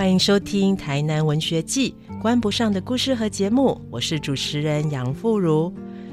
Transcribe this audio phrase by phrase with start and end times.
[0.00, 5.70] 欢迎收听《台南文学季》关不上的故事盒节目，我是主持人杨富如。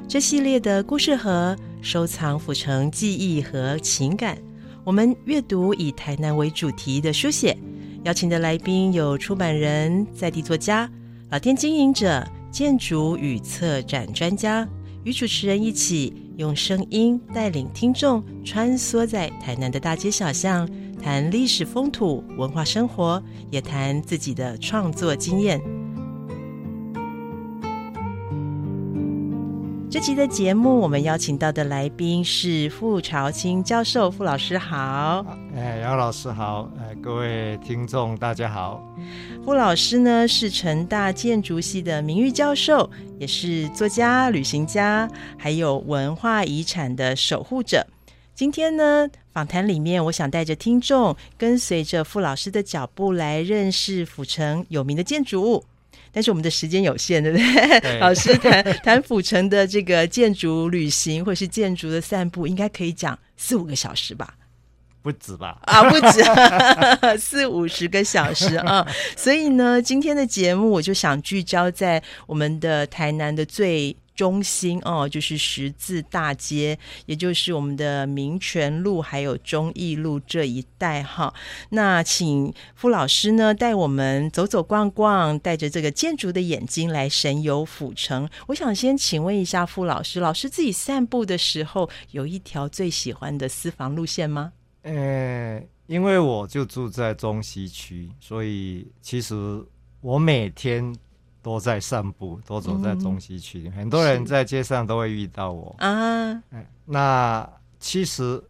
[0.09, 4.37] 这系列的故事盒收藏府城记忆和情感，
[4.83, 7.57] 我们阅读以台南为主题的书写。
[8.03, 10.91] 邀请的来宾有出版人、在地作家、
[11.29, 14.67] 老店经营者、建筑与策展专家，
[15.05, 20.69] 与主持人一起用声音带领听众穿梭在台南的大街小巷。
[21.01, 25.61] 谈历史风土文化生活，也谈自己的创作经验。
[29.89, 35.25] 这期的节目，我们邀请到的来宾是傅朝清教授，傅老师好。
[35.55, 36.69] 哎，姚老师好。
[36.77, 38.83] 哎，各位听众大家好。
[39.45, 47.87] 傅老师呢是成大建筑系的名誉教授，也是作家、旅行家，还有文化遗产的守护者。
[48.37, 49.09] 今天呢？
[49.33, 55.65] 访谈里面，我想带着听众跟随着傅老师的脚步来认识府城有名的建筑物，
[56.11, 57.97] 但是我们的时间有限，对不对？
[57.97, 64.35] 老师谈谈府城的这个建筑旅行或是建筑的散步，应该可以讲四五个小时吧？
[65.01, 65.57] 不止吧？
[65.63, 66.23] 啊，不止
[67.17, 68.87] 四五十个小时啊！
[69.17, 73.97] 所以呢，今天的节目我就想聚焦在我们的台南的最。
[74.17, 81.31] 中心哦，就是十字大街，也就是我们的民权路还有忠义路这一带哈。
[81.69, 88.27] 那请傅老师呢带我们走走逛逛，带着这个建筑的眼睛来神游府城。
[88.47, 94.51] 我想先请问一下傅老师，老师自己散步的时候有一条最喜欢的私房路线吗？
[94.81, 99.63] 呃，因为我就住在中西区，所以其实
[100.01, 100.91] 我每天。
[101.41, 106.43] 都在散步，都走在中西区，很多人在街上都会遇到我啊。
[106.85, 108.43] 那其实，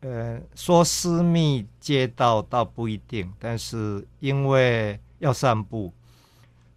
[0.00, 5.92] 呃，说私密街道倒不一定，但是因为要散步，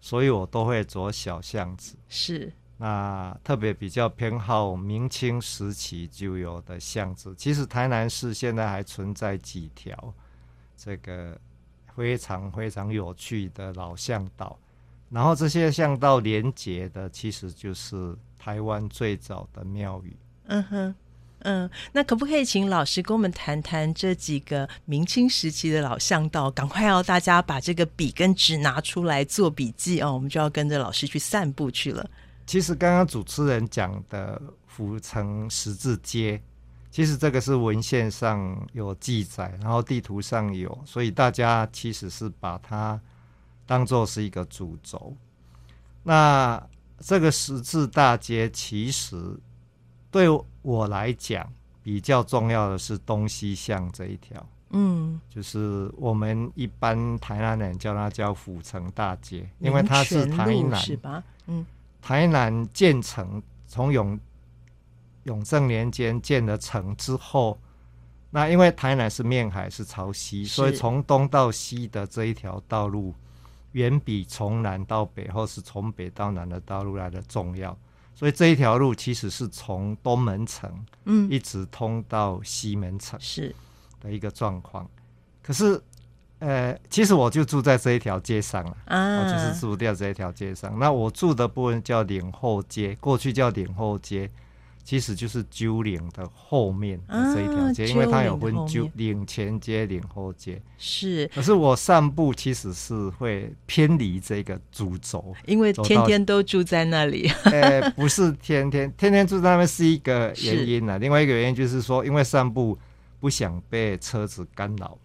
[0.00, 1.96] 所以我都会走小巷子。
[2.08, 7.34] 是，那特别比较偏好明清时期就有的巷子。
[7.36, 10.12] 其实台南市现在还存在几条
[10.76, 11.38] 这个
[11.94, 14.58] 非常非常有趣的老巷道。
[15.12, 20.16] 然后这些巷道连接的，其实就是台湾最早的庙宇。
[20.46, 20.94] 嗯哼，
[21.40, 26.50] 嗯，那可不可以请老师跟我们谈谈这几个明清时期的老巷道？
[26.50, 32.08] 赶快要大家把这个笔跟纸拿出来做笔记哦，我们就要跟着老师去散步去了。
[32.46, 36.40] 其实刚刚主持人讲的府城十字街，
[36.90, 42.98] 其实这个是文献上有记载，然后地图上有，所以大家其实是把它。
[43.72, 45.16] 当做是一个主轴，
[46.02, 46.62] 那
[46.98, 49.16] 这个十字大街其实
[50.10, 50.28] 对
[50.60, 51.50] 我来讲
[51.82, 61.24] 比较重要的是东西向这一条，嗯，就是我们一般台南人叫它叫府城大街，因为它是台南是吧？
[61.46, 61.64] 嗯，
[62.02, 64.20] 台南建成从永
[65.22, 67.58] 永正年间建了城之后，
[68.28, 73.14] 那因为台南是面海是朝西，所以从东到西的这一条道路。
[73.72, 77.76] 远比从南到北或是从北到南的道路来的重要，
[78.14, 80.70] 所以这一条路其实是从东门城，
[81.04, 83.54] 嗯，一直通到西门城，是
[84.00, 84.88] 的一个状况。
[85.42, 85.80] 可是，
[86.38, 90.78] 呃，其实我就住在这一条街上了，啊，我就是住掉这一条街上。
[90.78, 94.30] 那我住的部分叫岭后街，过去叫岭后街。
[94.84, 100.60] 其实就是九岭的后面的这一条街，因为它有分九岭前街、岭后街。
[100.76, 107.30] 是，可是我散步其实是会偏离这个主轴，因为天天都住在那里。
[107.44, 110.98] 呃， 不是天天天天住在那边是一个原因啊。
[110.98, 112.76] 另外一个原因就是说，因为散步
[113.20, 114.98] 不想被车子干扰，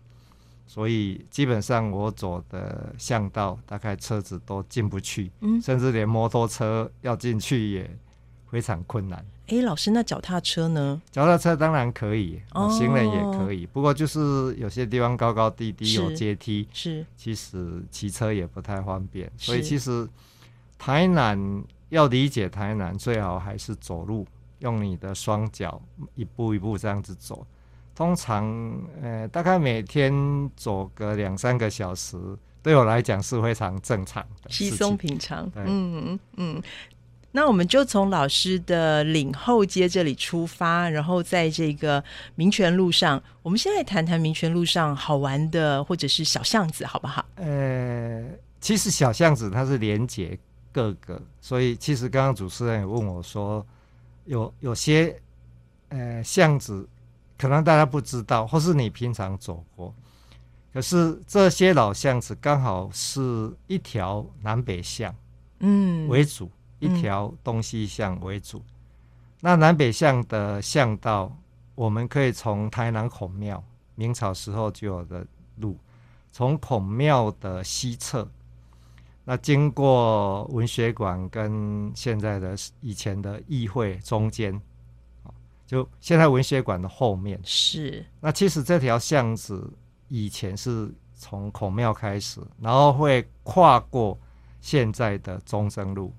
[0.66, 7.98] 所以基本上我走的巷道大概车子都进不去，嗯，甚至连摩托车要进去也
[8.50, 9.24] 非常困难。
[9.48, 11.02] 哎，老师，那脚踏车呢？
[11.10, 13.66] 脚踏车当然可以，行人也可以。
[13.66, 19.32] 不过就是有些地方高高低低有阶梯，是其实骑车也不太方便。
[19.38, 20.08] 所以其实
[20.78, 24.28] 台南要理解台南，最好还是走路，
[24.60, 25.82] 用你的双脚
[26.16, 27.48] 一步一步这样子走。
[27.96, 28.46] 通常
[29.02, 30.12] 呃，大概每天
[30.58, 32.18] 走个两三个小时，
[32.62, 35.50] 对我来讲是非常正常的，稀松平常。
[35.56, 35.66] 嗯
[36.12, 36.64] 嗯嗯。
[37.32, 42.04] 那我们就从老师的岭后街这里出发，然后在这个
[42.36, 47.24] 民权路上，我们先来谈谈民权路上好玩的或者是小巷子，好不好？
[47.36, 48.26] 呃，
[48.60, 50.38] 其实小巷子它是连接
[50.72, 53.64] 各个，所以其实刚刚主持人也问我说，
[54.26, 55.16] 有有些
[55.90, 56.88] 呃巷子
[57.38, 59.94] 可能大家不知道，或是你平常走过，
[60.74, 65.12] 可可是这些老巷子刚好是一条南北巷
[65.58, 68.62] 嗯，为主，一条东西向为主。
[69.40, 71.32] 那南北向的巷道，
[71.76, 73.64] 我们可以从台南孔庙，
[73.96, 75.26] 明朝时候就有的
[75.58, 75.78] 路，
[76.32, 78.28] 从孔庙的西侧，
[79.24, 84.54] 那经过文学馆跟现在的以前的议会中间，
[85.24, 85.30] 啊，
[85.66, 87.40] 就现在文学馆的后面。
[87.44, 89.72] 是那其实这条巷子
[90.08, 94.18] 以前是从孔庙开始，然后会跨过
[94.62, 96.12] 现在的中正路，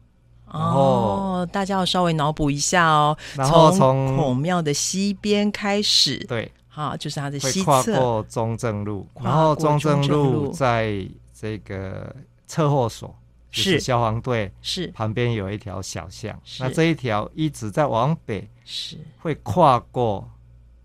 [0.52, 3.16] 然后哦，大家要稍微脑补一下哦。
[3.36, 6.50] 然后从孔庙的西边开始，对。
[6.70, 10.52] 好，就是它的西侧，跨过中正路，然后中正路路。
[10.52, 11.04] 在
[11.34, 12.14] 这个
[12.46, 13.12] 车货所，
[13.50, 13.80] 是是。
[13.80, 14.86] 消防队是。
[14.88, 20.30] 旁边有一条小巷，那这一条一直在往北，是，会跨过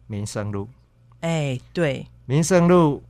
[0.08, 0.68] 民生路，
[1.20, 3.04] 哎，对，民生路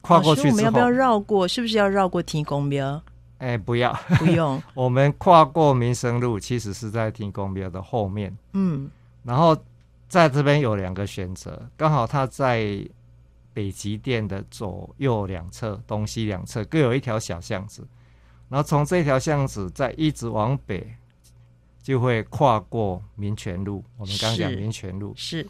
[0.00, 1.46] 跨过去我们要不要，绕过？
[1.46, 3.00] 是不是要绕过天公庙？
[3.40, 8.36] 哎，不要，不用， 我们跨过民生路，其实是在天公庙的后面。
[8.52, 8.90] 嗯，
[9.24, 9.56] 然后
[10.08, 12.86] 在这边有两个选择，刚好它在
[13.54, 17.86] 北极殿的左右两侧、东西两侧各有一条小巷子，
[18.48, 20.94] 然后从这条巷子再一直往北，
[21.82, 23.82] 就会跨过民权路。
[23.96, 25.46] 我们刚刚讲民权路，是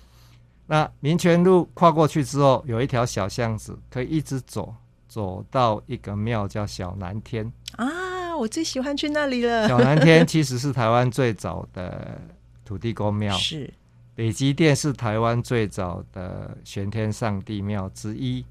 [0.67, 4.73] 那民权路跨过去之后，有一条小巷子可以一直走，
[5.11, 7.53] 走到一个庙叫小南天。
[7.73, 9.67] 啊，我最喜欢去那里了。
[9.67, 12.17] 小南天其实是台湾最早的
[12.65, 13.69] 土地公庙，是
[14.15, 18.45] 北极殿是台湾最早的玄天上帝庙之一，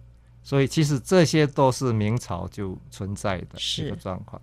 [0.43, 4.41] 所以其实这些都是明朝就存在的是一个状况。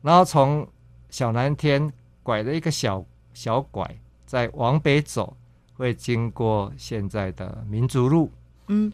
[0.00, 0.66] 然后从
[1.10, 1.92] 小南天
[2.22, 3.04] 拐了一个小
[3.34, 3.86] 小拐，
[4.24, 5.36] 再往北走，
[5.74, 8.30] 会经过现在的民族路，
[8.68, 8.90] 嗯，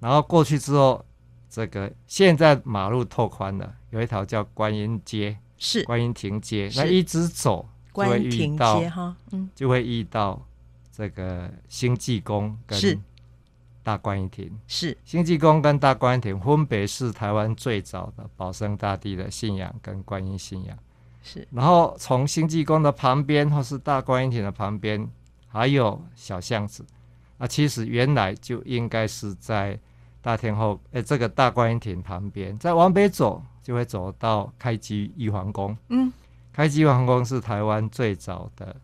[0.00, 1.04] 然后过去之后，
[1.54, 5.84] 这个现在马路拓宽了，有一条叫观音街、是。
[5.84, 10.44] 观音亭街，那一直走就会遇到街哈，嗯，就会遇到
[10.90, 13.00] 这个星济宫跟
[13.84, 14.50] 大观音亭。
[14.66, 14.98] 是。
[15.04, 20.76] 星济宫跟大观音亭分别是台湾最早的保生大帝的信仰跟观音信仰。
[21.22, 21.46] 是。
[21.52, 25.08] 然后从星济宫的旁边或是大观音亭的旁边
[25.46, 26.84] 还有小巷子，
[27.38, 29.78] 那其实原来就应该是在
[30.24, 35.76] 大天后哎这个大观音亭旁边，再往北走就会走到开基玉皇宫。
[35.90, 36.10] 嗯，
[36.50, 38.74] 开基玉皇宫是台湾最早的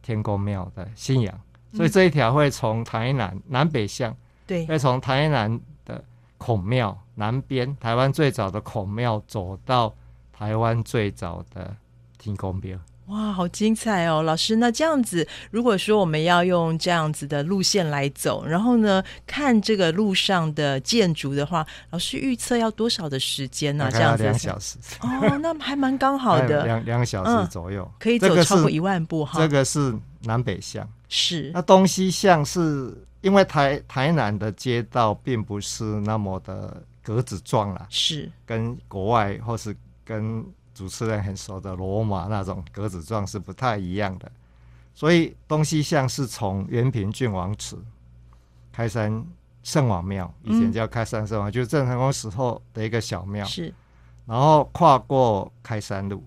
[0.00, 1.38] 天公庙的信仰，
[1.74, 4.16] 所以这一条会从台南南北向，
[4.46, 6.02] 对，会从台南的
[6.38, 9.94] 孔庙南边，台湾最早的孔庙走到
[10.32, 11.76] 台湾最早的
[12.16, 12.78] 天公庙。
[13.08, 14.56] 哇，好精彩哦，老师。
[14.56, 29.40] 那这样子，如果说我们要用这样子的路线来走，然后呢，看这个路上的建筑的话，老师预测要多少的时间呢、这样子两小时，哦，那还蛮刚好的， 两两个小嗯时左右，可以走超过一万步哈。
[29.40, 40.44] 这个是南北向，是那东西向是因为台台南的街道并不是那么的格子状啦，是跟国外或是跟
[40.78, 44.30] 主持人很熟的罗马那种格子状是不太一样的，
[44.94, 47.76] 所以东西向是从原平郡王祠、
[48.70, 49.26] 开山
[49.64, 53.74] 圣王庙，以前嗯叫开山圣王，就是郑成功时候的一个小庙，是，
[54.24, 56.22] 然后跨过开山路，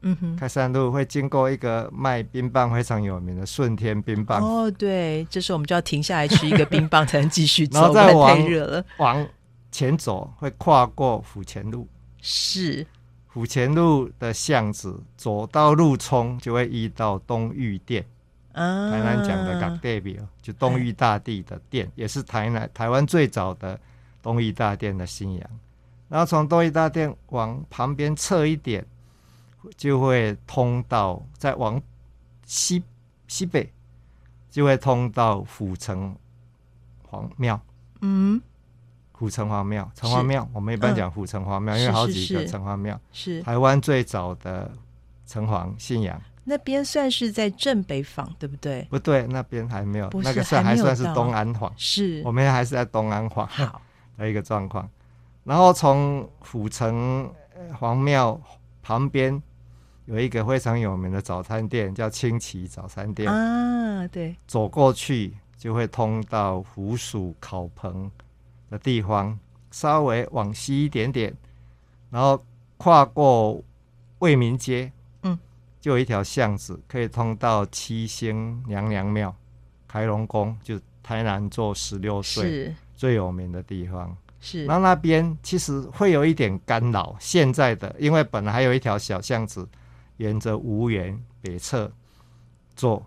[0.00, 0.36] 嗯哼。
[0.36, 8.84] 开山路会经过一个卖冰棒非常有名的顺天冰棒，哦，对，这时候我们就要停下来吃一个冰棒，才能继续 然后走，太热了。
[8.96, 9.24] 往
[9.70, 11.86] 前走会跨过府前路。
[12.26, 12.86] 是
[13.34, 18.06] 府前路的巷子，走到路冲就会遇到东玉殿，
[18.52, 23.76] 啊，台南讲的港代表，就东玉大帝的殿，也是台南台湾最早的
[24.22, 25.50] 东玉大殿的信仰。
[26.08, 28.86] 然后从东玉大殿往旁边侧一点，
[29.76, 31.82] 就会通到再往
[32.46, 32.80] 西
[33.26, 33.68] 西北，
[34.48, 36.14] 就会通到府城
[37.10, 37.60] 隍庙。
[38.00, 38.40] 嗯，
[39.16, 41.80] 府城隍庙，城隍庙，我们一般讲府城隍庙，嗯。
[41.80, 43.00] 因为好是几个城隍庙。
[43.12, 43.40] 是。
[43.42, 44.70] 台湾最早的
[45.26, 48.86] 城隍信仰，那边算是在正北坊，对不对？
[48.90, 51.14] 不对，那边还没有，那个算还算是到。
[51.14, 52.20] 东安坊，是。
[52.24, 53.80] 我们还是在东安坊好，
[54.18, 54.88] 的一个状况。
[55.44, 58.40] 然后从府城呃隍庙
[58.82, 59.40] 旁边
[60.06, 68.10] 有一个非常有名的早餐店，叫清奇早餐店，啊，对，走过去就会通到虎鼠烤棚
[68.74, 69.38] 的地方，
[69.70, 71.32] 稍微往西一点点，
[72.10, 72.44] 然后
[72.76, 73.62] 跨过
[74.18, 74.90] 卫民街，
[75.22, 75.38] 嗯，
[75.80, 79.32] 就有一条巷子可以通到七星娘娘庙、
[79.86, 84.16] 开龙宫，就台南做十六岁是最有名的地方。
[84.40, 87.16] 是，然后那边其实会有一点干扰。
[87.20, 89.68] 现在的，因为本来还有一条小巷子，
[90.16, 91.90] 沿着无园北侧
[92.74, 93.06] 走，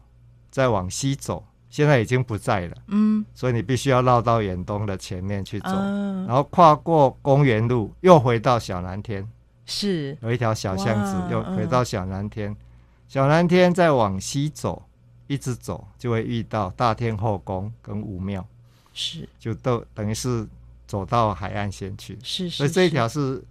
[0.50, 2.78] 再往西走，现在已经不在了。
[2.88, 9.28] 嗯，所以你必须要绕到远东的前面去走，啊然后跨过公园路，又回到小南天，
[9.66, 12.56] 是，有一条小巷子，又嗯回到小南天。
[13.08, 14.84] 小南天再往西走，
[15.28, 18.46] 一直走就会遇到大天后宫跟武庙，
[18.94, 20.46] 是，就都等于是
[20.86, 22.20] 走到海岸线去。
[22.22, 23.42] 是，是，所以这一条是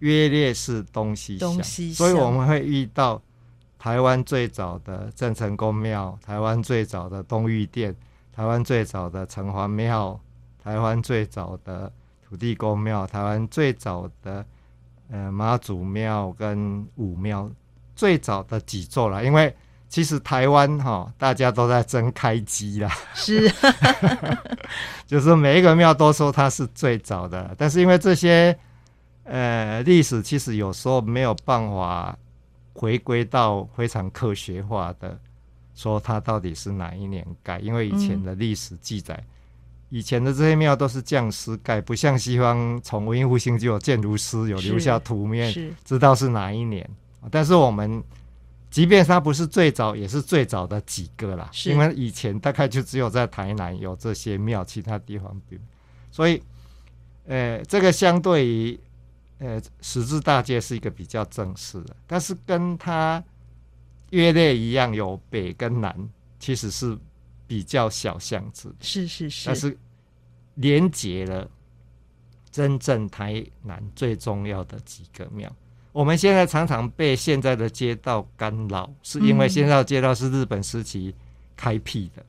[0.00, 3.22] 约略是东西向，东西所以我们会遇到
[3.78, 7.94] 台湾最早的郑成功庙，台湾最早的东御殿，
[8.34, 10.18] 台湾最早的城隍庙，
[10.62, 11.92] 台湾最早的
[12.28, 14.44] 土地公庙，台湾最早的
[15.10, 17.50] 呃妈祖庙跟武庙，
[17.94, 19.54] 最早的几座了，因为。
[19.88, 23.48] 其实台湾哈、大家都在争开机啦，是，
[25.06, 28.58] 就是每一个庙都说它是最早的，但是因为这些
[29.22, 32.18] 呃历史其实有时候没有办法
[32.76, 35.18] 回归到非常科学化的
[35.74, 39.22] 说它到底是哪一年盖，因为以前的历史记载，
[39.88, 45.52] 以前的这些庙都是匠师盖，不像西方从文艺复兴就有建筑师有留下图面，
[45.84, 46.88] 知道是哪一年。
[47.30, 48.02] 但是我们
[48.70, 51.50] 即便它不是最早，也是最早的几个啦。
[51.64, 55.62] 因为以前大概就只有在台南有这些庙，其他地方没有。
[56.10, 56.42] 所以，
[57.26, 58.78] 呃，这个相对于
[59.38, 63.22] 呃十字大街是一个比较正式的，但是跟它
[64.10, 65.94] 约略一样，有北跟南，
[66.38, 66.96] 其实是
[67.46, 68.74] 比较小巷子。
[68.80, 69.76] 是，是，是，但是
[70.54, 71.48] 连接了
[72.50, 75.54] 真正台南最重要的几个庙。
[75.92, 81.14] 我们现在常常被现在的街道干扰，是因为嗯现在的街道是日本时期
[81.56, 82.24] 开辟的，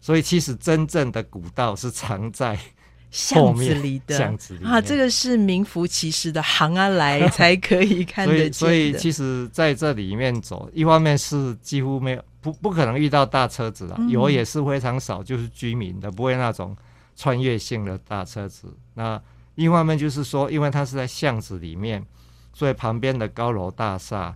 [0.00, 2.62] 所以其实真正的古道是藏在后
[3.10, 4.16] 巷子里的。
[4.16, 14.08] 巷子里啊，这个是名副其实的行啊来才可以看所得见 以所以其实在这里面走，一方面是几乎没有不不可能遇到大车子了，嗯。
[14.08, 16.76] 有也是非常少，就是居民的，不会那种
[17.16, 18.72] 穿越性的大车子。
[18.94, 19.20] 那
[19.56, 22.04] 一方面就是说，因为它是在巷子里面，
[22.52, 24.34] 所以旁边的高楼大厦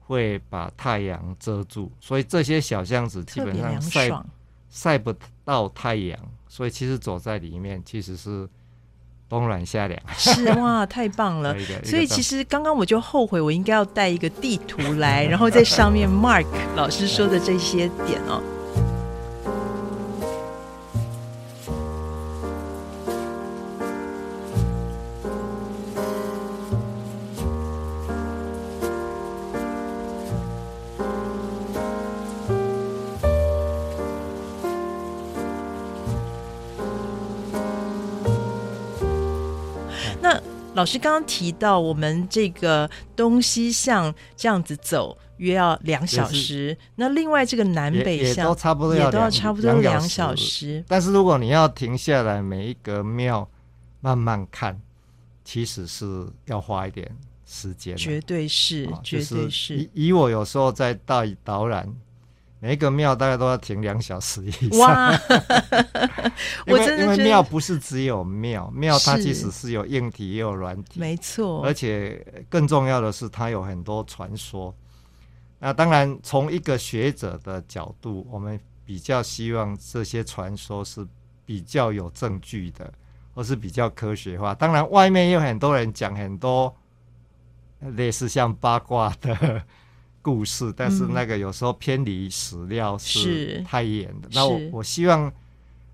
[0.00, 4.26] 会把太阳遮住，所以这些小巷子基本上晒爽，
[4.70, 6.18] 晒不到太阳，
[6.56, 8.48] 所以其实走在里面其实是
[9.28, 11.54] 冬暖夏凉是哇，太棒了。
[11.84, 18.42] 所以其实刚刚我就后悔，我应该要带一个地图来，然后在上面 mark 老师说的这些点哦。
[40.76, 50.84] 老师刚刚提到，我们这个东西向这样子走约要两小时，那另外这个南北向也都差不多也要两都要差不多两两小小时。
[50.86, 53.48] 但是如果你要停下来每一个庙
[54.00, 54.78] 慢慢看，
[55.42, 57.10] 其实是要花一点
[57.46, 57.98] 时间的。
[57.98, 59.78] 绝对是啊，绝对是。
[59.78, 61.88] 以以我有时候在带导览，
[62.58, 64.78] 每一个庙大概都要停两小时以上。
[64.78, 65.12] 哇，
[66.66, 74.74] 因 为我真的因为庙不是只有庙，庙它是其实是有硬体也有软体，没错而，且更重要的是它有很多传说。
[75.58, 81.06] 那当然，从一个学者的角度，我们比较希望这些传说是
[81.44, 82.92] 比较有证据的，
[83.34, 84.54] 或是比较科学化。
[84.54, 86.74] 当然，外面也有很多人讲很多
[87.80, 89.62] 类似像八卦的
[90.26, 94.28] 故事，但是嗯那个有时候偏离史料是是太远的。
[94.32, 95.32] 那我我希望，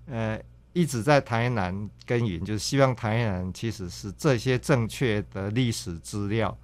[0.07, 0.41] 呃，
[0.73, 6.57] 一直在台南耕耘，就是希望台南其实是这些正确的历史资料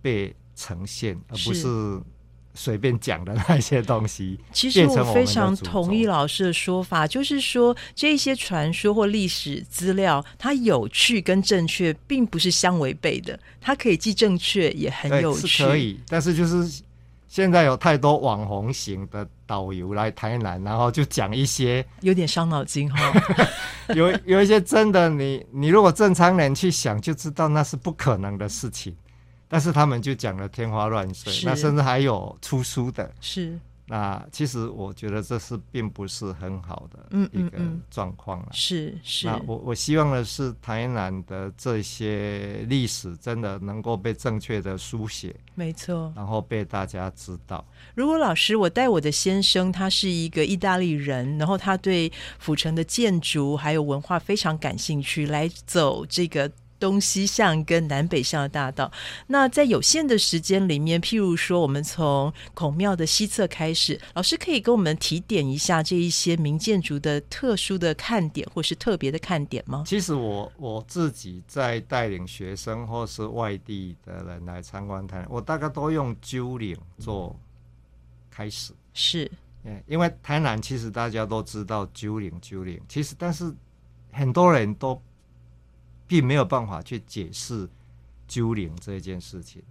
[0.00, 2.00] 被呈现，而不是是
[2.54, 4.38] 随便讲的那些东西。
[4.52, 15.48] 其实我非常同意老师的说法，就是说这些传说或历史资料，它有趣跟正确并不是相违背的，它可以既正确也很，有趣。
[15.48, 16.82] 是可以，但是就是
[17.32, 23.10] 现在有太多网红型的导游来台南，然后就讲一些有点伤脑筋哈。
[23.96, 28.94] 有有一些真的你你如果正常人去想就知道那是不可能的事情，
[29.48, 33.58] 但是他们就讲的天花乱坠，那甚至还有出书的，是
[33.92, 37.58] 那其实我觉得这是并不是很好的嗯一个
[37.90, 38.48] 状况了。
[38.50, 46.10] 是是那我我希望的是台南的这些历史真的能够被正确的书写，没错。
[46.16, 47.62] 然后被大家知道。
[47.94, 56.50] 如果老师，我带我的先生，他是一个意大利人，然后他对府城的建筑还有文化非常感兴趣，来走这个
[56.82, 58.90] 东西向跟南北向的大道。
[59.28, 69.84] 那在有限的时间里面，譬如说，我们从孔庙的西侧开始，老师可以跟我们提点一下这一些名建筑的特殊的看点或是特别的看点吗？
[69.86, 77.38] 其实我我自己在带领学生或是外地的人来参观台南，我大概都用鸠岭做
[78.28, 78.72] 开始。
[78.92, 79.30] 是
[79.64, 83.54] 嗯，因为台南其实大家都知道鸠岭，鸠岭其实但是
[84.10, 85.00] 很多人都
[86.12, 87.66] 并没有办法去解释
[88.28, 89.62] 鸠岭这件事情。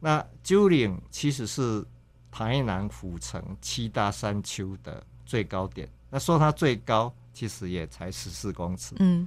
[0.00, 1.82] 那鸠岭其实是
[2.30, 5.88] 台南府城七大山丘的最高点。
[6.10, 8.94] 那说它最高，其实也才十四公尺。
[8.98, 9.26] 嗯，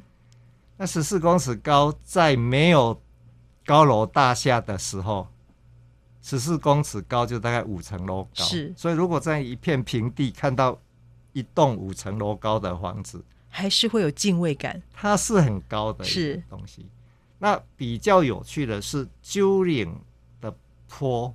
[0.77, 3.01] 那十四公尺高，在没有
[3.65, 5.27] 高楼大厦的时候，
[6.21, 8.43] 十四公尺高就大概五层楼高。
[8.43, 10.79] 是所以如果在一片平地看到
[11.33, 13.25] 一栋五层楼高的房子，
[13.55, 14.81] 还是会有敬畏感。
[14.91, 16.85] 它是很高的一是个东西。
[17.39, 19.97] 那比较有趣的是，鸠岭
[20.41, 20.53] 的
[20.89, 21.33] 坡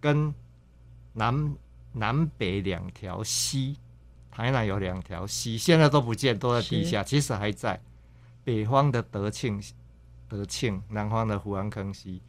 [0.00, 0.32] 跟
[1.14, 1.56] 南
[1.92, 3.76] 南北两条溪，
[4.30, 7.80] 台南有两条溪，现在都不见，都在地下，其实还在。
[8.44, 9.60] 北方的德庆
[10.28, 12.22] 德庆，南方的湖安坑溪，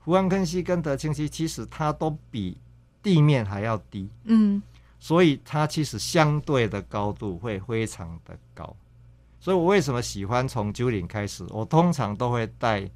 [0.00, 2.56] 湖安坑溪跟德庆溪，其实它都比
[3.00, 4.08] 地面还要低。
[4.24, 4.60] 嗯，
[5.00, 8.76] 所以它其实相对的高度会非常的高。
[9.40, 11.44] 所以我为什么喜欢从九岭开始？
[11.48, 12.88] 我通常都会带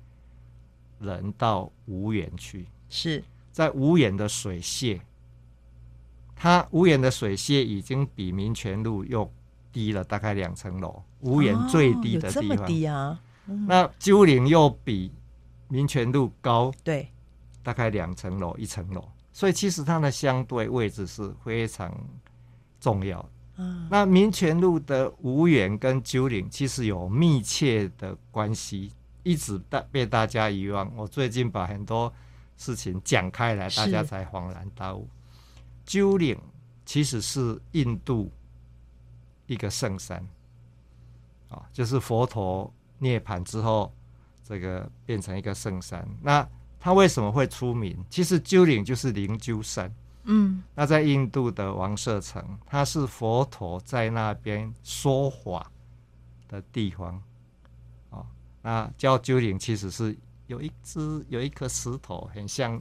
[1.01, 5.01] 人到无远去，是在无远的水榭，
[6.37, 9.33] 它无远的水榭已经比民权路又
[9.73, 12.67] 低了大概两层楼，无远最低的地方。
[12.67, 13.19] 低啊？
[13.47, 15.11] 那鸠岭又比
[15.69, 17.09] 民权路高对，
[17.63, 21.93] 大概两层楼、一层楼，所以其实它的相对位置是非常
[22.81, 23.63] 重要的。
[23.63, 28.93] 啊，那民权路的无缘跟九岭其实有密切的关系，
[29.25, 30.91] 一直大被大家遗忘。
[30.97, 32.13] 我最近把很多
[32.57, 35.09] 事情讲开来，大家才恍然大悟。
[35.85, 36.39] 九岭
[36.87, 38.31] 其实是印度
[39.47, 40.25] 一个圣山，
[41.49, 43.93] 啊，就是佛陀涅槃之后，
[44.45, 46.09] 这个变成一个圣山。
[46.23, 46.49] 那
[46.85, 47.97] 它为什么会出名？
[48.11, 49.91] 其实鸠岭就是灵鹫山。
[50.25, 55.73] 嗯，那在印度的王舍城，它是佛陀在那边说法
[56.47, 57.23] 的地方，
[58.11, 58.27] 哦，
[58.61, 60.15] 那叫鸠岭其实是
[60.47, 62.79] 有一只有一颗石头，很像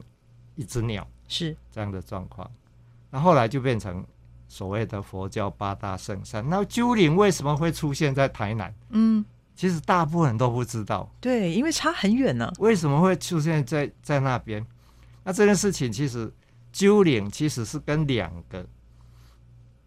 [0.54, 2.50] 一只鸟是这样的状况。
[3.08, 4.04] 那后来就变成
[4.48, 6.46] 所谓的佛教八大圣山。
[6.46, 8.74] 那鸠岭为什么会出现在台南？
[8.90, 14.64] 嗯，其实大部分人都不知道对，因为差很远呢、为什么会出现在在那边。
[15.22, 16.32] 那这件事情其实
[16.72, 18.66] 鸠岭其实是跟两个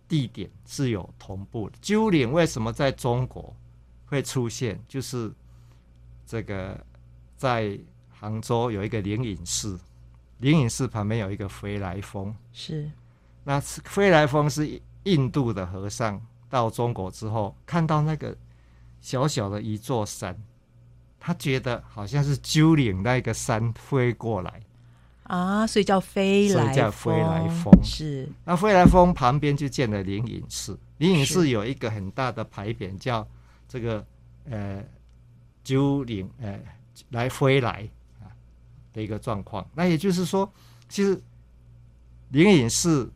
[0.07, 1.77] 地点是有同步的。
[1.81, 3.53] 鸠岭为什么在中国
[4.05, 4.81] 会出现？
[4.87, 5.31] 就是
[6.25, 6.79] 这个
[7.35, 7.77] 在
[8.09, 9.77] 杭州有一个灵隐寺，
[10.39, 12.33] 灵隐寺旁边有一个飞来峰。
[12.53, 12.89] 是
[13.43, 18.35] 那飞来峰是印度的和尚到中国之后，看到那个
[19.01, 20.37] 小小的一座山，
[21.19, 24.61] 他觉得好像是鸠岭那个山飞过来。
[25.23, 33.27] 啊，所以叫飞所以来叫飞来峰峰是那飞来峰旁边就建了灵隐寺，灵隐寺有一个很大的牌匾，叫
[33.67, 34.05] 这个
[34.49, 34.81] 呃
[35.65, 36.57] 鸠岭呃
[37.09, 37.85] 来飞来
[38.21, 38.31] 啊
[38.93, 39.69] 的一个状况。
[39.73, 40.49] 那也就是说，
[40.87, 41.21] 其实
[42.29, 43.11] 灵隐寺、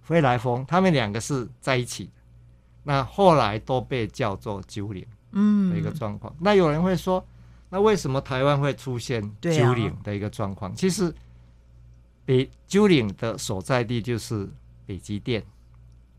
[0.00, 2.10] 飞来峰，他们两个是在一起的。
[2.84, 6.32] 那后来都被叫做鸠岭的一个嗯，状况。
[6.38, 7.26] 那有人会说，
[7.70, 10.72] 那为什么台湾会出现对啊鸠岭的一个状况？
[10.76, 11.12] 其实
[12.24, 14.48] 北九岭的所在地就是
[14.86, 15.42] 北极殿，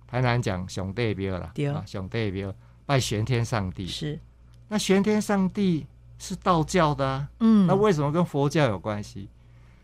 [0.07, 2.53] 台南讲熊代庙啦，对啊，熊代庙
[2.85, 3.85] 拜玄天上帝。
[3.87, 4.19] 是
[4.67, 5.85] 那玄天上帝
[6.17, 9.29] 是道教的啊，嗯，那为什么跟佛教有关系？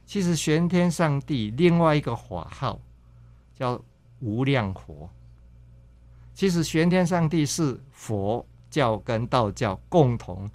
[0.05, 2.79] 其实玄天上帝另外一个法号
[3.55, 3.81] 叫
[4.19, 5.09] 无量佛。
[6.33, 10.49] 其实玄天上帝是佛教跟道教共同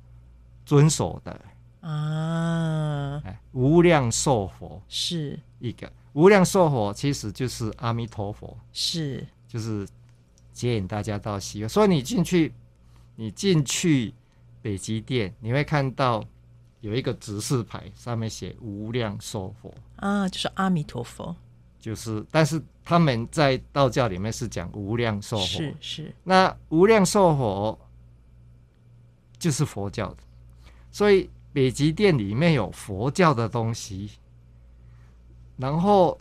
[0.64, 1.40] 遵守的，
[1.80, 9.86] 啊哎，无量寿佛是一个无量寿佛其实就是阿弥陀佛，是就是
[10.52, 11.68] 接引大家到西方。
[11.68, 12.52] 所以你进去，
[13.14, 14.14] 你进去
[14.62, 16.24] 北极殿，你会看到
[16.80, 19.72] 有一个指示牌，上面写无量寿佛。
[19.96, 21.36] 啊，就是阿弥陀佛
[21.86, 27.78] 就是，但是他们在道教里面是讲无量寿佛，是是，那无量寿佛
[29.38, 30.16] 就是佛教的，
[30.90, 34.10] 所以北极殿里面有佛教的东西，
[35.56, 36.20] 然后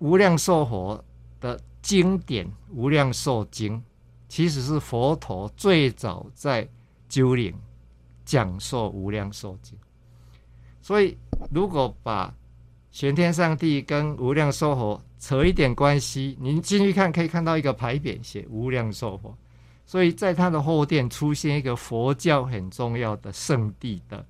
[0.00, 1.02] 无量寿佛
[1.40, 3.78] 的经典《无量寿经》，
[4.28, 6.68] 其实是佛陀最早在
[7.08, 7.58] 鸠岭
[8.26, 9.78] 讲授《无量寿经》，
[10.82, 11.16] 所以
[11.50, 12.34] 如果把
[12.90, 19.36] 玄天上帝跟无量寿佛扯一点关系，您进去看可以看到一个牌匾写无量寿佛，
[19.84, 24.24] 所以在它的后殿出现一个佛教很重要的圣地的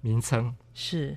[0.00, 1.16] 名称是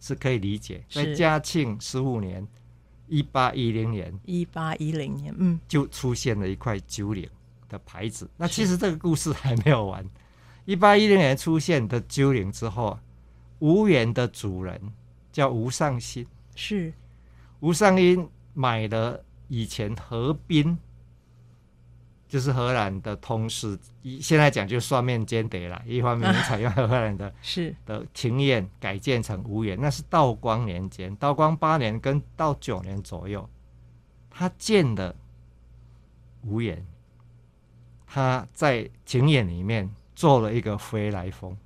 [0.00, 0.84] 是可以理解。
[0.90, 2.46] 在嘉庆十五年
[3.06, 7.28] （一八一零年一八一零年，嗯，）就出现了一块九岭
[7.68, 8.28] 的牌子。
[8.36, 10.04] 那其实这个故事还没有完。
[10.64, 12.98] 一八一零年出现的九岭之后，
[13.60, 14.80] 无缘的主人
[15.30, 16.26] 叫吴尚新。
[16.56, 16.92] 是
[17.60, 20.78] 吴尚英买了以前河滨，
[22.26, 25.80] 就是荷兰的通事，一现在讲就是双面间谍了。
[25.86, 27.74] 一方面采用荷兰的 是。
[27.84, 33.48] 的庭院改建成无檐，那是道光年间，道光八年跟到九年左右，
[34.30, 35.14] 他建的
[36.42, 36.84] 无檐，
[38.06, 41.56] 他在庭院里面做了一个飞来峰，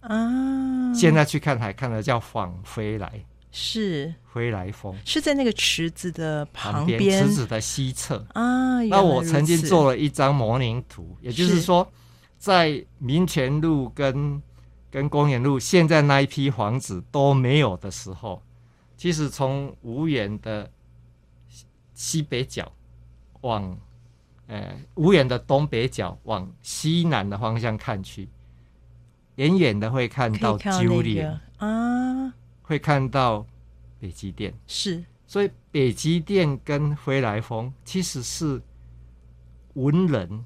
[0.00, 4.14] 啊，现在去看还看得叫仿飞来是。
[4.32, 4.96] 飞来峰。
[5.04, 6.98] 是在那个池子的旁边。
[6.98, 8.80] 边池子的西侧，啊。
[8.84, 11.92] 那我曾经做了一张模拟图，也就是是说，
[12.38, 14.40] 在民权路跟
[14.90, 18.42] 跟公园路现在那一批房子都没有的时候，
[18.96, 20.70] 其实从无园的
[21.48, 22.70] 西西北角
[23.42, 23.76] 往
[24.46, 28.28] 呃无园的东北角往西南的方向看去，
[29.34, 32.34] 远远的会看到九里，那个啊，
[32.70, 33.44] 会看到
[33.98, 34.54] 北极殿。
[34.68, 38.62] 是所以北极殿跟飞来峰其实是
[39.74, 40.44] 文人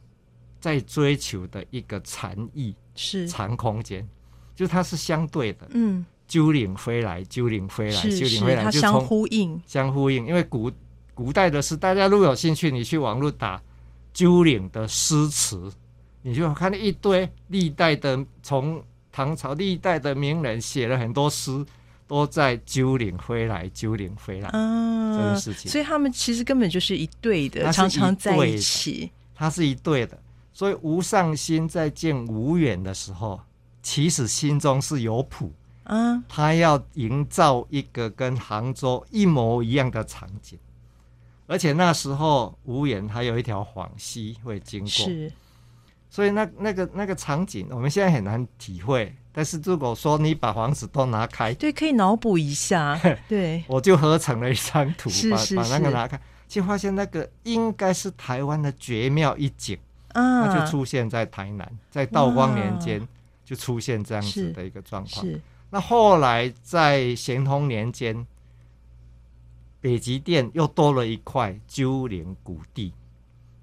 [0.59, 4.09] 在追求的一个禅意、是，禅空间，
[4.55, 5.69] 就它是相对的。
[5.75, 10.27] 嗯，鸠岭飞来，鸠岭飞来，是鸠岭飞来就相呼应，相呼应。
[10.27, 10.73] 因为古
[11.13, 13.63] 古代的诗，大家如果有兴趣，你去网络打
[14.15, 15.71] 鸠岭的诗词，
[16.23, 18.83] 你就看到一堆历代的从
[19.13, 21.65] 唐朝历代的名人写了很多诗，
[22.07, 24.51] 都在九岭回来，九岭回来。
[24.51, 30.19] 这啊件，事情所以他们其实根本就是一对的，常常在一起，它是一对的。
[30.53, 33.41] 所以吴尚新在见吴远的时候，
[33.83, 35.53] 其实心中是有谱，
[35.85, 40.59] 嗯，他要营造一个跟杭州一模一样的场景。
[41.47, 45.33] 而且那时候吴远还有一条黄溪会经过，是
[46.09, 49.15] 所以那那个那个场景我们现在很难体会。
[49.35, 59.77] 但是如果说你把房子都拿开，对，可以脑补一下， 对，我就合成了一张图，把是是把那个拿开，就发现那个应该是台湾的绝妙一景。
[60.13, 63.05] 啊，它就出现在台南，在道光年间
[63.45, 65.27] 就出现这样子的一个状况。
[65.27, 68.25] 是那后来在咸丰年间，
[69.81, 72.93] 北极殿又多了一块鸠陵谷地。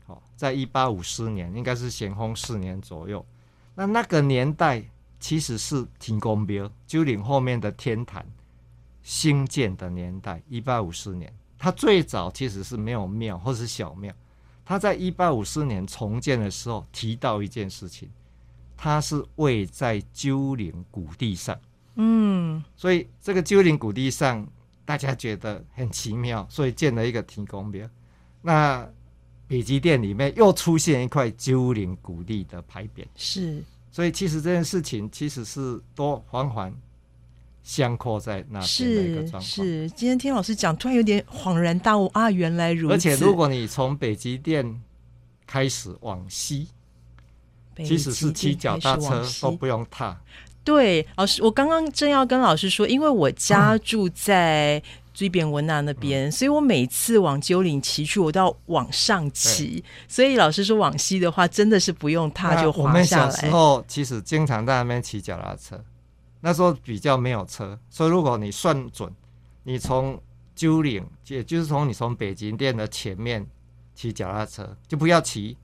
[0.06, 3.26] 好、在一八五四年，应该是咸丰四年左右。
[3.74, 4.84] 那那个年代
[5.22, 8.26] 其实是天公庙鸠岭后面的天坛
[9.02, 11.34] 兴建的年代，一八五四年。
[11.58, 14.14] 它最早其实是没有庙或是小庙。
[14.66, 18.10] 他在一八五四年重建的时候提到一件事情，
[18.76, 21.60] 它是位在鸠岭谷地上，
[21.96, 24.48] 嗯，所以这个鸠岭谷地上，
[24.86, 27.88] 大家觉得很奇妙，所以建了一个天公庙。
[28.42, 28.88] 那
[29.48, 36.74] 北极殿里面又出现一块鸠岭谷地的牌匾，是所以其实这件事情其实是多环环
[37.62, 39.42] 相扣在那边的一个是状况。
[39.42, 42.94] 是，今天听老师讲，突然有点恍然大悟啊，原来如此。
[42.94, 44.82] 而且如果你从北极店
[45.46, 46.70] 开始往西，
[47.76, 50.20] 即使是极骑地开始脚踏车都不用踏。
[50.64, 54.82] 对，老师，我刚刚正要跟老师说，因为我家 住在
[55.14, 59.84] 追边文纳那边，所以我每次往九岭骑去，我都要往上骑。
[60.08, 63.32] 所以老师说往西的话，真的是不用踏就滑下来。
[63.32, 65.84] 小时候其实经常在那边骑脚踏车，
[66.40, 69.14] 那时候比较没有车，所以如果你算准，
[69.64, 70.20] 你从
[70.56, 73.46] 九岭，也就是从你从北京店的前面
[73.94, 75.58] 骑脚踏车，就不要骑，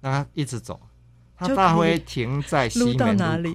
[0.00, 0.80] 让它一直走，
[1.36, 3.52] 它大会停在西门哪里，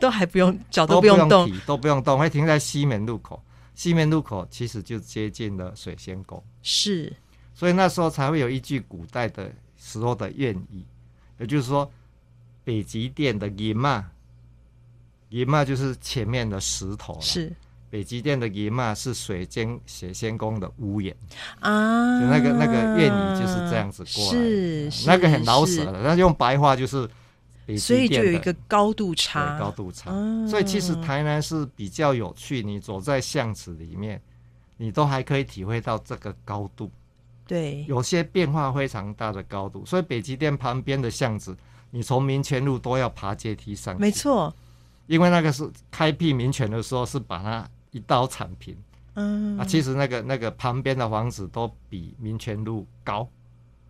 [0.00, 3.42] 都还不用脚都不用动，都不用动，会停在西门路口。
[3.78, 6.42] 西门路口其实就接近了水仙宫。
[6.62, 7.12] 是。
[7.54, 10.84] 所以那时候才会有一句古代的时候的谚语，
[11.38, 11.88] 也就是说，
[12.64, 14.10] 北极殿的银嘛，
[15.28, 17.52] 银嘛就是前面的石头了，是。
[17.88, 21.16] 北极殿的银马是水晶水仙宫的屋檐，
[21.60, 27.12] 啊，就那个那个谚语就是这样子过来的，是那个很老舍的，那用白话就是北
[27.76, 30.10] 所以就有一个高度差，高度差。
[30.10, 34.22] 嗯所以其实台南是比较有趣，你走在巷子里面，
[34.76, 36.90] 你都还可以体会到这个高度，
[37.46, 37.84] 对。
[37.86, 39.84] 有些变化非常大的高度。
[39.84, 41.54] 所以北极殿旁边的巷子，
[41.90, 44.54] 你从民权路都要爬阶梯上去，没，错，
[45.06, 48.76] 因为那个是开辟民权的时候是把它一刀铲平。
[49.14, 53.28] 嗯，啊，其实那个那个旁边的房子都比民权路高，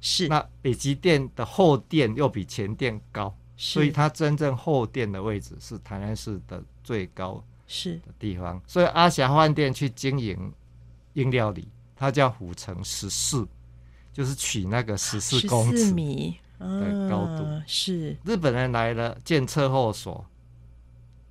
[0.00, 0.26] 是。
[0.26, 7.96] 那北极殿的后殿又比前殿高，所以是它真正后殿的位置是台南市的最高是。
[7.96, 8.62] 的地方。
[8.66, 10.50] 所以阿霞饭店去经营
[11.14, 13.46] 英料理，它叫虎城十四，
[14.12, 15.92] 就是取那个十四公尺。
[15.92, 16.38] 米。
[16.60, 17.44] 的高度。
[17.44, 18.16] 嗯是。
[18.24, 20.24] 日本人来了建测候所，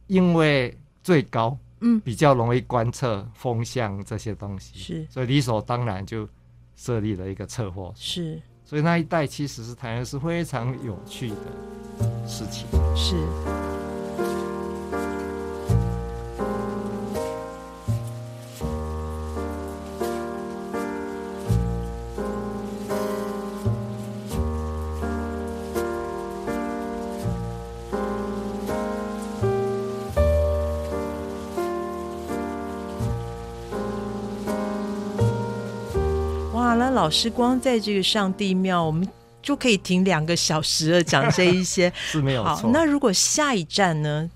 [0.08, 2.00] 因为最高，嗯。
[2.02, 5.08] 比较容易观测风向这些东西，是。
[5.10, 6.28] 所以理所当然就
[6.76, 7.96] 设立了一个测货所。
[7.96, 12.68] 是所以那一代其实是台南是非常有趣的事情。
[12.94, 13.16] 是。
[37.08, 39.08] 老师光在这个上帝庙，我们
[39.42, 41.90] 就可以停两个小时了，讲这一些。
[41.96, 42.70] 是没有好，错。
[42.70, 44.30] 那如果下一站呢？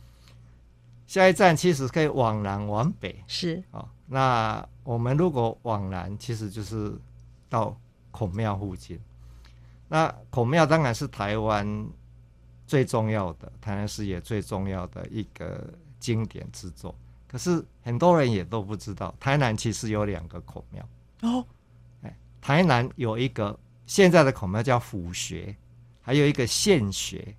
[1.06, 6.98] 下一站其实可以往南往北是啊、那我们如果往南，其实就是
[7.50, 7.78] 到
[8.10, 8.98] 孔庙附近。
[9.90, 11.86] 那孔庙当然是台湾
[12.66, 15.62] 最重要的，台南市也最重要的一个
[16.00, 16.96] 经典之作。
[17.28, 20.88] 可是很多人也都不知道，台南其实有两个孔庙。
[21.24, 21.46] 哦，
[22.42, 25.56] 台南有一个现在的孔庙叫府学，
[26.02, 27.36] 还有一个县学，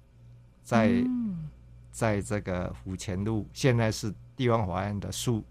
[0.63, 1.49] 在、嗯
[1.93, 5.45] 在这个府前路，现在是地方法院的宿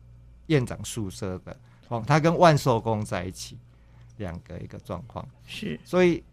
[0.47, 1.55] 院长宿舍的
[1.87, 3.59] 哦，它跟万寿宫在一起，
[4.17, 5.23] 两个一个状况。
[5.45, 6.23] 是所以，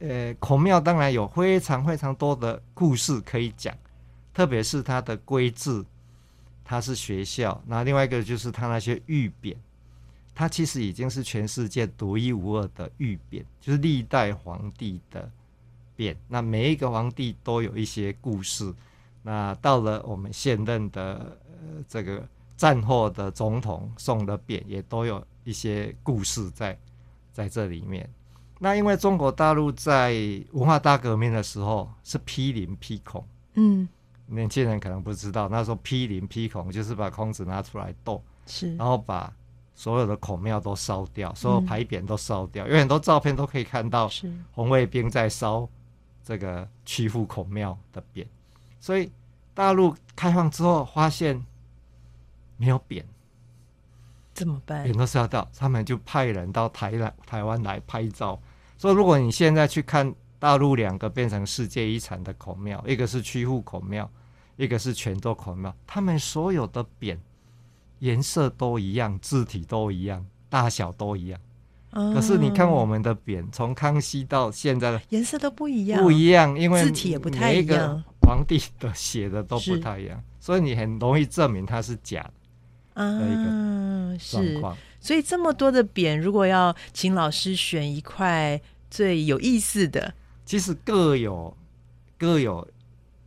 [0.00, 3.74] 呃，孔庙当然有非常非常多的故事可以讲，
[4.34, 5.82] 特别是它的规制，
[6.62, 9.56] 它是学校，那另外一个就是它那些玉匾，
[10.34, 15.30] 它其实已经是全世界独一无二的玉匾，就是历代皇帝的
[15.96, 16.16] 匾。
[16.26, 18.74] 那每一个皇帝都有一些故事。
[19.22, 26.76] 那到了我们现任的呃这个战后的总统送的匾，也都有一些故事在
[27.32, 28.08] 在这里面。
[28.58, 30.14] 那因为中国大陆在
[30.52, 33.88] 文化大革命的时候是批林批孔，嗯
[34.26, 39.32] 年轻人可能不知道，那时候批林批孔就是把孔子拿出来斗，是然后把
[39.74, 45.68] 所有的孔庙都烧掉，所有嗯牌匾都烧掉，有很多照片都可以看到是红卫兵在烧
[46.22, 48.26] 这个曲阜孔庙的匾，
[48.78, 49.10] 所以
[49.52, 51.44] 大陆开放之后发现
[52.56, 53.02] 没有匾，
[54.32, 54.96] 怎么办匾？
[54.96, 58.40] 都烧掉，他们就派人到台来台湾来拍照。
[58.78, 64.08] 所以如果你现在去看大陆两个变成世界遗产的孔庙，一个是曲阜孔庙，
[64.56, 67.18] 一个是泉州孔庙，他们所有的匾
[68.04, 71.40] 颜色都一样，字体都一样，大小都一样。
[71.90, 78.04] 可是你看我们们的匾，从康熙到现在的颜色都不一样，不一样，因为字体也不太一样。
[78.20, 82.22] 皇帝的写的都不太一样，所以你很容易证明它是假
[82.94, 83.18] 的啊，
[84.18, 84.76] 状是，况。
[85.00, 90.12] 所以这么多的匾，如果要请老师选一块最有意思的，
[90.44, 91.56] 其实各有
[92.18, 92.66] 各有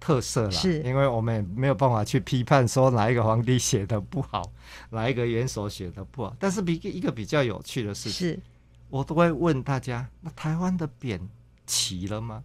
[0.08, 4.42] 特色啦，是因为我们也没有办法去批判说哪一个皇帝写的不好，
[4.90, 6.34] 哪一个元首写的不好。
[6.40, 8.40] 但是比一个比较有趣的事情，是
[8.90, 11.20] 我都会问大家：那台湾的匾
[11.66, 12.42] 齐了吗？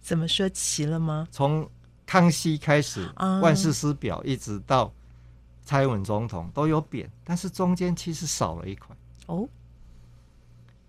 [0.00, 1.26] 怎么说齐了吗？
[1.32, 1.68] 从
[2.06, 4.94] 康熙开始，啊万世师表一直到
[5.64, 8.94] 蔡英文总统都有匾，但是中间其实少了一块，
[9.26, 9.48] 哦，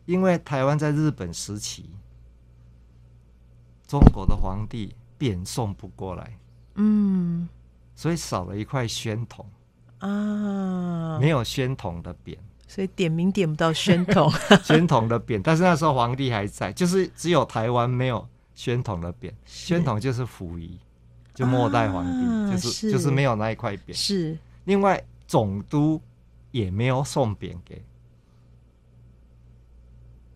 [0.06, 1.90] 因为台湾在日本时期，
[3.88, 6.38] 中国的皇帝匾送不过来，
[6.76, 7.48] 嗯。
[7.96, 9.46] 所以少了一块宣统，
[10.00, 12.36] 啊，没有宣统的匾，
[12.68, 14.32] 所以点名点不到宣统，
[14.66, 20.80] 宣统的匾，但是那时候皇帝还在，就是只有台湾没有宣统的匾，宣统就是溥仪，
[21.36, 22.92] 就末代皇帝，啊就是是。
[22.92, 23.94] 就是没有那一块匾。
[23.94, 24.36] 是。
[24.66, 26.02] 另外，总督
[26.50, 27.80] 也没有送匾给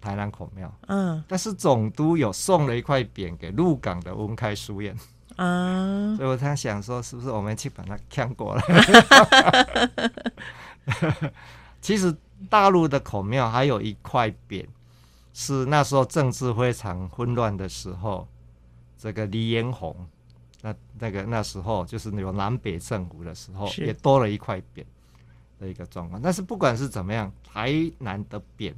[0.07, 1.21] 台南孔庙，嗯。
[1.27, 4.95] 但是总督有送了一块匾给鹿港的温开书院，
[5.35, 8.63] 啊， 所以我在想说，是不是我们去把它抢过来？
[11.81, 12.15] 其实
[12.49, 14.65] 大陆的孔庙还有一块匾，
[15.33, 18.25] 是那时候政治非常混乱的时候，
[18.97, 19.93] 这个黎元洪，
[20.61, 24.85] 那那个那时候就是有南北政府的时候，也多了一块匾
[25.59, 26.21] 的一个状况。
[26.21, 28.73] 但是不管是怎么样，台南的匾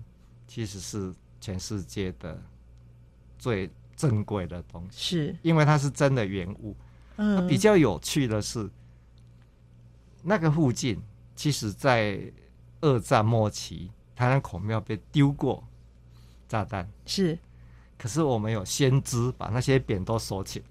[0.50, 2.42] 其实是全世界的
[3.38, 6.76] 最珍贵的东西，是，因为它是真的原物。
[7.18, 8.68] 嗯，比较有趣的是，
[10.24, 11.00] 那个附近，
[11.36, 12.20] 其实在
[12.82, 15.64] 二战末期，台南孔庙被丢过
[16.48, 17.38] 炸弹，是
[17.98, 20.66] 可是我们有先知把那些匾都收起来，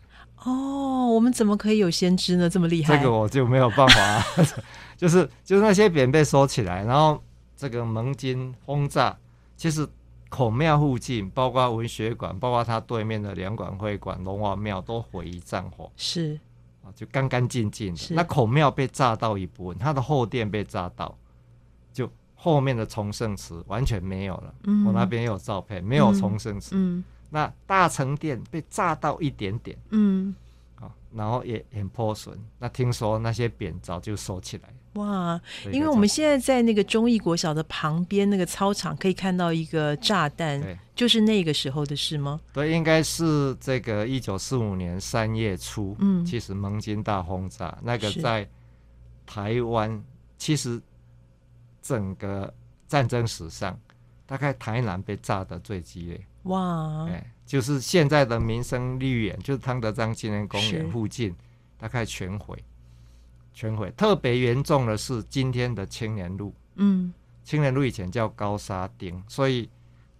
[0.44, 2.48] 哦，我们怎么可以有先知呢？
[2.50, 2.96] 这么厉害？
[2.96, 4.24] 这个我就没有办法，
[4.96, 7.22] 就是就是那些匾被收起来，然后
[7.54, 9.14] 这个盟军轰炸，
[9.58, 9.86] 其实
[10.30, 15.90] 孔庙附近，包括文学馆，包括它对面的两馆会馆、龙王庙都毁于战火。
[15.96, 16.38] 是
[16.82, 18.14] 啊，就干干净净的。
[18.14, 21.18] 那孔庙被炸到一部分，它的后殿被炸到，
[21.92, 24.54] 就后面的崇圣祠完全没有了。
[24.62, 26.76] 嗯我那边有照片，没有崇圣祠。
[26.76, 30.34] 嗯那大成殿被炸到一点点嗯，
[30.80, 32.38] 啊，然后也很破损。
[32.58, 34.68] 那听说那些匾早就收起来。
[34.94, 35.40] 哇！
[35.72, 40.60] 因为我们现在在那个中义国小的旁边那个操场，可以看到一个炸弹，
[40.94, 42.40] 就是那个时候的事吗？
[42.52, 48.48] 对，应该是这个一九四五年三月初，嗯其实盟军大轰炸，那个在
[49.24, 50.02] 台湾，
[50.36, 50.80] 其实
[51.80, 52.52] 整个
[52.88, 53.78] 战争史上，
[54.26, 57.06] 大概台南被炸的最激烈，哇！
[57.08, 61.34] 哎、就是现在的民生绿园，就是汤德章纪念公园附近，
[61.78, 62.62] 大概全毁，
[63.54, 63.90] 全毁。
[63.96, 67.10] 特别严重的是今天的青年路，嗯，
[67.42, 69.66] 青年路以前叫高沙町，所以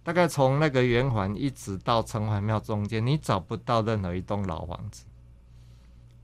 [0.01, 5.05] 大概从那个圆环一直到城隍庙中间，你找不到任何一栋老房子，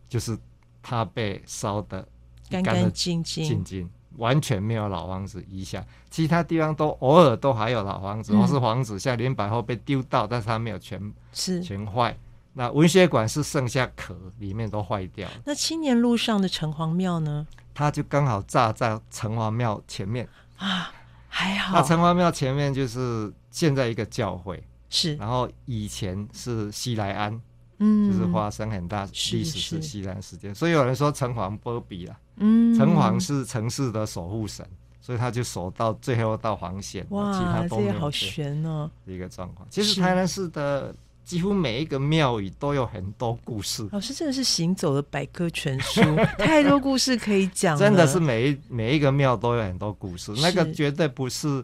[0.10, 0.36] 就是
[0.82, 2.08] 它被烧的
[2.50, 3.46] 干干净净。
[3.46, 5.86] 净，净，完全没有老房子遗下。
[6.10, 11.62] 其他地方都偶尔都还有老房子，嗯或是房子像林百货被丢到，但是它没有全是。
[11.62, 12.18] 全坏。
[12.54, 15.34] 那文学馆是剩下壳，里面都坏掉了。
[15.44, 17.46] 那青年路上的城隍庙呢？
[17.74, 20.26] 它就刚好炸在城隍庙前面。
[20.58, 20.90] 啊，
[21.28, 27.42] 还好那城隍庙前面就是现在一个教会，是，然后以前是西来安，
[27.80, 29.82] 嗯，就是发生很大是历史是是。
[29.82, 34.66] 西来安事件，所以有人说城隍波比啊，嗯，城隍是城市的守护神，
[35.02, 38.90] 所以他就守到最后到黄线，其他哇，都这也好没有事悬哦。
[39.06, 39.68] 一个状况。
[39.70, 46.02] 其实台南市的几乎每一个庙宇都有很多故事，老师真的是行走的百科全书，
[46.38, 51.64] 太多故事可以讲，真的是每一每一个庙都有很多故事，那个是绝对不是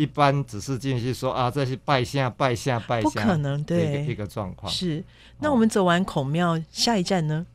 [0.00, 4.72] 一般只是进去说啊，这是拜下拜下拜下，不可能对一个状况。
[4.72, 5.04] 是，
[5.38, 7.46] 那我们走完孔庙，下一站呢？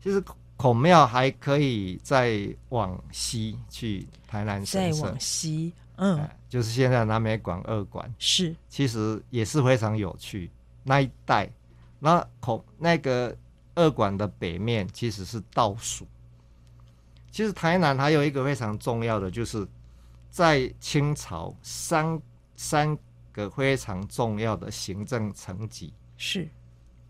[0.00, 0.22] 其实
[0.56, 10.48] 孔庙还可以再往西去台南神社再往，西，嗯，哎就是现在南美馆二馆，是其实也是非常有趣。
[10.84, 11.50] 那一带，
[11.98, 13.36] 那孔那个
[13.74, 16.06] 二馆的北面其实是倒数。
[17.32, 19.66] 其实台南还有一个非常重要的，就是
[20.30, 22.20] 在清朝三
[22.56, 22.96] 三
[23.32, 26.48] 个非常重要的行政层级，是，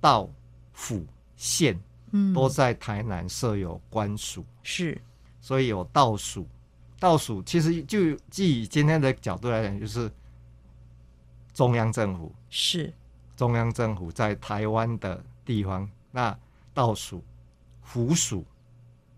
[0.01, 0.29] 道、
[0.73, 1.79] 府、县
[2.11, 4.45] 嗯，都在台南设有官署。
[4.63, 5.01] 是
[5.41, 6.47] 所以有倒数。
[7.01, 10.11] 倒数其实就基于今天的角度来讲，就是
[11.55, 12.93] 中央政府，是
[13.37, 16.37] 中央政府在台湾的地方，那
[16.75, 17.23] 倒数
[17.83, 18.45] 府署，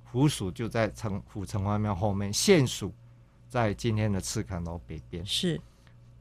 [0.04, 2.92] 府署就在城府城隍庙后面，县署
[3.50, 5.60] 在今天的赤坎楼北边是，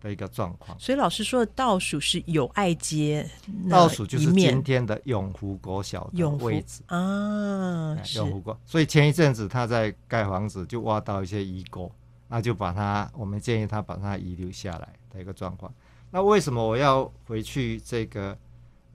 [0.01, 0.77] 的一个状况。
[0.79, 3.29] 所以老师说的倒数是友爱街
[3.69, 6.81] 倒数就是今天的永福国小的位置。
[6.87, 11.91] 啊，永福国，所以前一阵子他在盖房子，就挖到一些遗构，
[12.27, 15.71] 那就把它，我们建议他把它遗留下来的一个状况。
[16.09, 18.35] 那为什么我要回去这个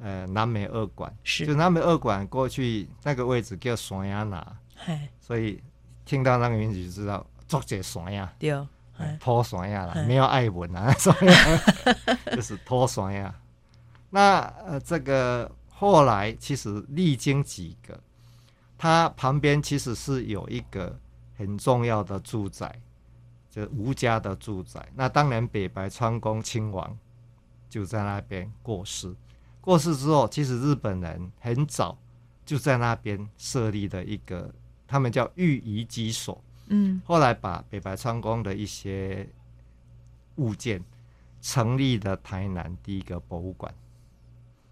[0.00, 1.16] 呃南美二馆？
[1.22, 5.62] 是就南美二馆过去那个位置叫山崖拿，嗨，所以
[6.04, 8.52] 听到那个名字就知道作者山呀，对，
[9.20, 11.26] 拖山呀啦哎，没有爱文啊， 所以
[12.34, 13.34] 就是拖山呀。
[14.10, 17.98] 那呃，这个后来其实历经几个，
[18.78, 20.98] 它旁边其实是有一个
[21.36, 22.80] 很重要的住宅，
[23.50, 24.86] 就是吴家的住宅。
[24.94, 26.96] 那当然，北白川宫亲王
[27.68, 29.14] 就在那边过世。
[29.60, 31.96] 过世之后，其实日本人很早
[32.44, 34.52] 就在那边设立的一个，
[34.86, 36.43] 他们叫御遗基所。
[36.68, 39.28] 嗯，后来把北白川宫的一些
[40.36, 40.82] 物件
[41.40, 43.72] 成立了台南第一个博物馆，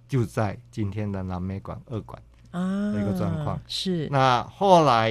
[0.09, 2.21] 就在今天的南美馆二馆。
[2.51, 5.11] 啊，的一个状况是，那后来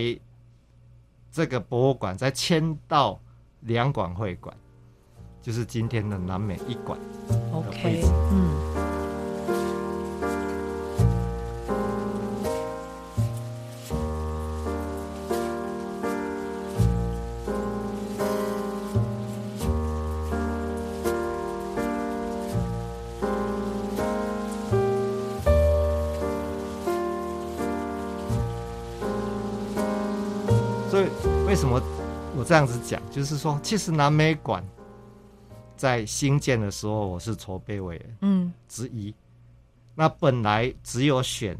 [1.31, 3.19] 这个博物馆再迁到
[3.61, 4.55] 两馆会馆，
[5.41, 6.99] 就是今天的南美一馆。
[7.51, 8.70] OK，置嗯，
[31.61, 31.79] 什么
[32.35, 34.67] 我这样子讲，就是说，其实南美馆
[35.77, 39.13] 在兴建的时候，我是筹备委员嗯，之一。
[39.93, 41.55] 那本来只有选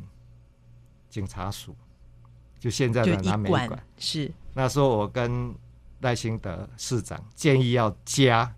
[1.07, 1.75] 警察署，
[2.59, 3.83] 就现在的南美馆馆。
[3.99, 5.53] 是，那时候我跟
[5.99, 8.51] 赖清德市长建议要加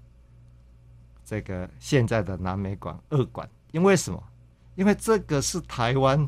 [1.26, 4.24] 这个现在的南美馆二馆，因为什么？
[4.76, 6.26] 因为这个是台湾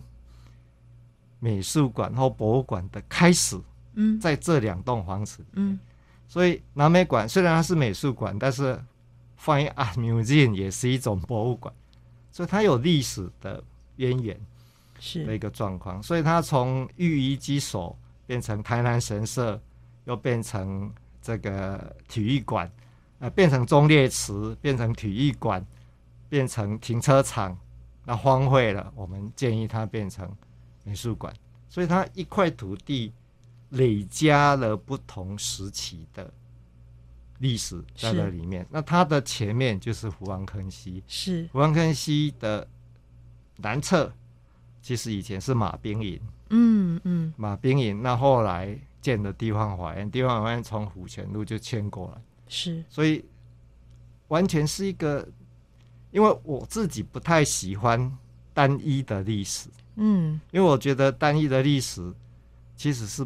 [1.40, 3.58] 美术馆或博物馆的开始，
[3.96, 4.20] 嗯。
[4.20, 5.80] 在这两栋房子里嗯，
[6.28, 8.80] 所以南美馆虽然它是美术馆，但是
[9.40, 11.74] Fine Art Museum 也是一种博物馆，
[12.32, 13.64] 所以它有历史的
[13.98, 14.40] 渊源
[15.00, 15.20] 是。
[15.20, 16.02] 的是一个状况。
[16.02, 19.60] 所以它从御医机所变成台南神社，
[20.06, 20.92] 又变成
[21.22, 22.72] 这个体育馆，
[23.20, 25.64] 呃，变成忠烈祠，变成体育馆，
[26.28, 27.58] 变成停车场，
[28.04, 30.30] 那荒废了，我们建议它变成
[30.84, 31.34] 美术馆。
[31.70, 33.12] 所以它一块土地
[33.70, 36.32] 累加了不同时期的
[37.40, 38.66] 历史在是这里面。
[38.70, 42.68] 那它的前面就是福王坑溪，是，福王坑溪的
[43.58, 44.12] 南侧
[44.82, 47.34] 其实以前是马兵营，嗯嗯。
[47.38, 53.26] 马兵营那后来建的地方法院，地方法院从虎泉路就迁过来，是，所以
[54.30, 55.28] 完全是一个，
[56.12, 58.16] 因为我自己不太喜欢
[58.54, 60.40] 单一的历史，嗯。
[60.52, 62.14] 因为我觉得单一的历史
[62.76, 63.26] 其实是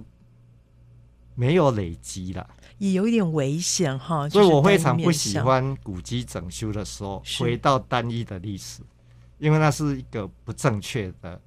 [1.39, 2.45] 没有累积了，
[2.79, 8.81] 也有一点危险哈，所以我非常不喜，欢古迹整修的时候回到单一的历史，
[9.37, 11.39] 因为那是一个不正确的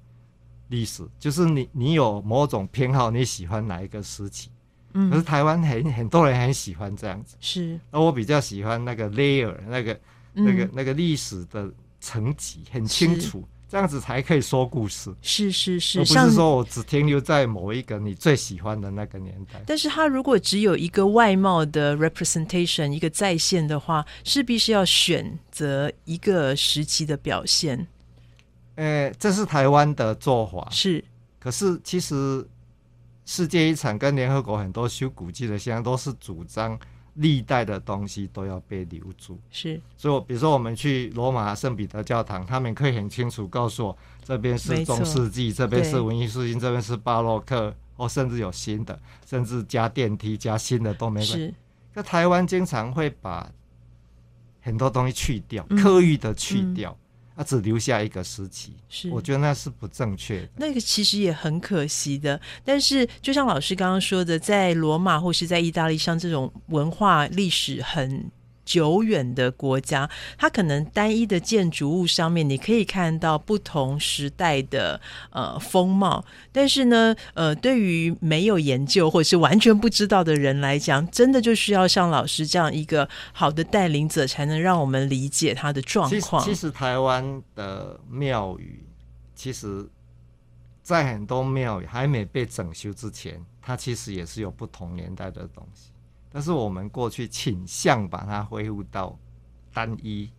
[0.69, 4.49] 历史，就是你你有某种偏好，你喜欢哪一个时期，
[4.91, 7.79] 可是嗯，台湾很很多人很喜欢这样子，是。
[7.91, 9.99] 而我比较喜欢那个 layer 那个
[10.33, 10.69] 那个嗯。
[10.73, 15.11] 那个历史的层级很清楚，这样子才可以说故事。
[15.23, 19.59] 是是而是，不像是说我只停留在某一个你最喜欢的那个年代。
[19.65, 27.87] 但是他如果只有一个外貌的 representation，一个再现的话，势必是要选择一个时期的表现。
[28.75, 31.03] 呃，这是台湾的做法，是，
[31.39, 32.47] 可是其实
[33.25, 36.79] 世界遗产跟联合国很多修古迹的现在都是主张
[37.15, 39.39] 历代的东西都要被留住。
[39.51, 51.33] 是，所以我，比如说我们去罗马圣彼得教堂，他们可以很清楚告诉我，这边是中世纪，这边是文艺复兴，这边是巴洛克，哦甚至有新的，甚至加电梯加新的都没关系。
[51.33, 51.53] 是，
[51.93, 53.49] 那台湾经常会把
[54.61, 55.81] 很多东西去掉，嗯。
[55.81, 56.97] 刻意的去掉，
[57.35, 59.09] 那、只留下一个时期，是。
[59.09, 60.49] 我觉得那是不正确的。
[60.57, 68.31] 那个其实也很可惜的，但是就像老师刚刚说的，在罗马或是在意大利，像这种文化历史很
[68.65, 74.99] 久远的国家，它可能单一的建筑物上面，你可以看到不同时代的
[75.31, 86.53] 呃风貌，但是呢，呃，对于没有研究或者是完全不知道的人来讲，真的就需要像老师这样一个好的带领者，才能让我们理解它的状，况其。
[86.53, 88.85] 实台湾的庙宇，
[89.35, 89.89] 其实，
[90.81, 95.89] 在很多庙宇还没被整修之前，它其实也是有不同年代的东西。
[96.33, 99.17] 但是我们过去倾向把它恢复到
[99.71, 100.29] 单一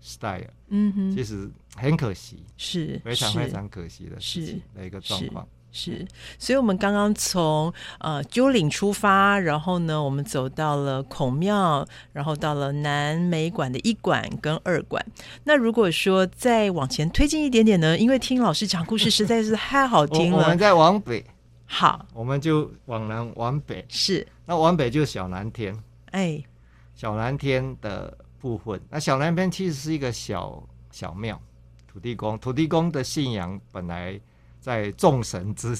[0.00, 5.46] style，嗯哼，其实很可惜，是非常非常可惜的事情的一个状况。
[5.74, 6.06] 是，
[6.38, 11.82] 所以我们刚刚从呃鸠岭出发，然后呢，我们走到了孔庙，
[12.12, 15.02] 然后到了南美馆的一馆跟二馆。
[15.44, 20.58] 那如果说再往前推进一点点呢，因为听老师讲故事实在是太好听了我我们。
[20.58, 21.24] 再往北，
[21.74, 25.74] 好，我们就往南往北，是，那往北就是小南天，
[26.10, 26.44] 哎，
[26.94, 28.78] 小南天的部分。
[28.90, 31.40] 那小南天其实是一个小小庙，
[31.88, 32.38] 土地公。
[32.38, 34.20] 土地公的信仰本来
[34.60, 35.74] 在众神之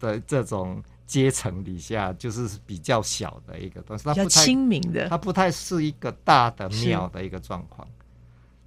[0.00, 5.08] 的这种阶层底下，就是比较小的一个东西，它不太亲民的。
[5.08, 7.86] 它，不太是一个大的庙的一个状况。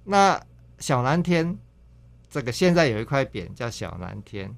[0.02, 0.40] 那
[0.78, 1.58] 小蓝天
[2.30, 4.50] 这个现在有一块匾叫小蓝天，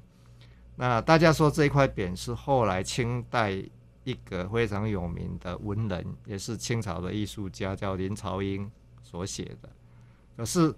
[0.77, 3.51] 那大家说这一块匾是后来清代
[4.05, 8.70] 一个非常有名的文人，也是清朝的艺术家叫林朝英
[9.03, 9.68] 所写的。
[10.37, 10.74] 可是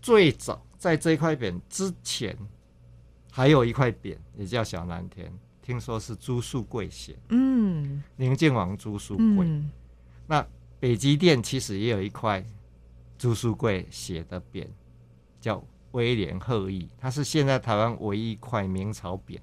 [0.00, 2.36] 最早在这一块匾之前，
[3.30, 5.30] 还有一块匾也叫小南天，
[5.60, 9.46] 听说是朱树贵写，嗯，宁靖王朱树贵。
[9.46, 9.70] 嗯，
[10.26, 10.44] 那
[10.80, 12.44] 北极殿其实也有一块
[13.18, 14.66] 朱树贵写的匾，
[15.40, 15.62] 叫
[15.96, 19.38] 威廉贺意，它是现在台湾唯一一块明朝匾。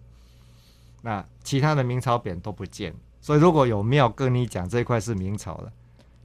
[1.01, 5.73] 那其他的明朝匾都不见，所以如果有庙跟你讲这一块是明朝的，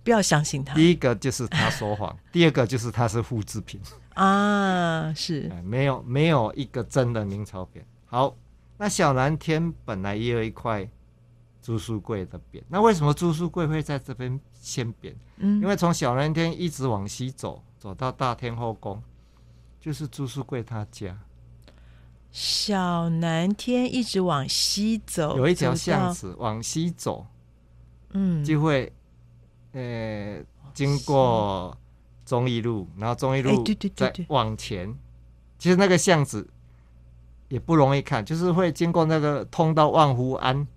[0.05, 3.81] 不要相信他第一个就是他说谎，第二个就是他是复制品，
[4.15, 7.83] 啊，是，哎没有没有一个真的明朝匾。
[8.07, 8.37] 好，
[8.77, 10.87] 那小蓝天本来也有一块
[11.63, 15.15] 朱书贵的匾，那为什么朱书贵会在这边先匾？
[15.39, 19.03] 嗯，因为从小蓝天一直往西走，走到大天后宫，
[19.89, 21.17] 就是朱书贵他家。
[22.31, 27.27] 小南天一直往西走，有一条，巷子往西走，
[28.11, 28.93] 嗯，就会
[29.73, 31.75] 呃经过
[32.27, 33.65] 中义路，然后中义哎路
[33.97, 34.27] 再对。
[34.29, 34.95] 往前，
[35.59, 36.47] 其实那个巷子
[37.49, 40.69] 也不容易看，就是会经过那个通到万福安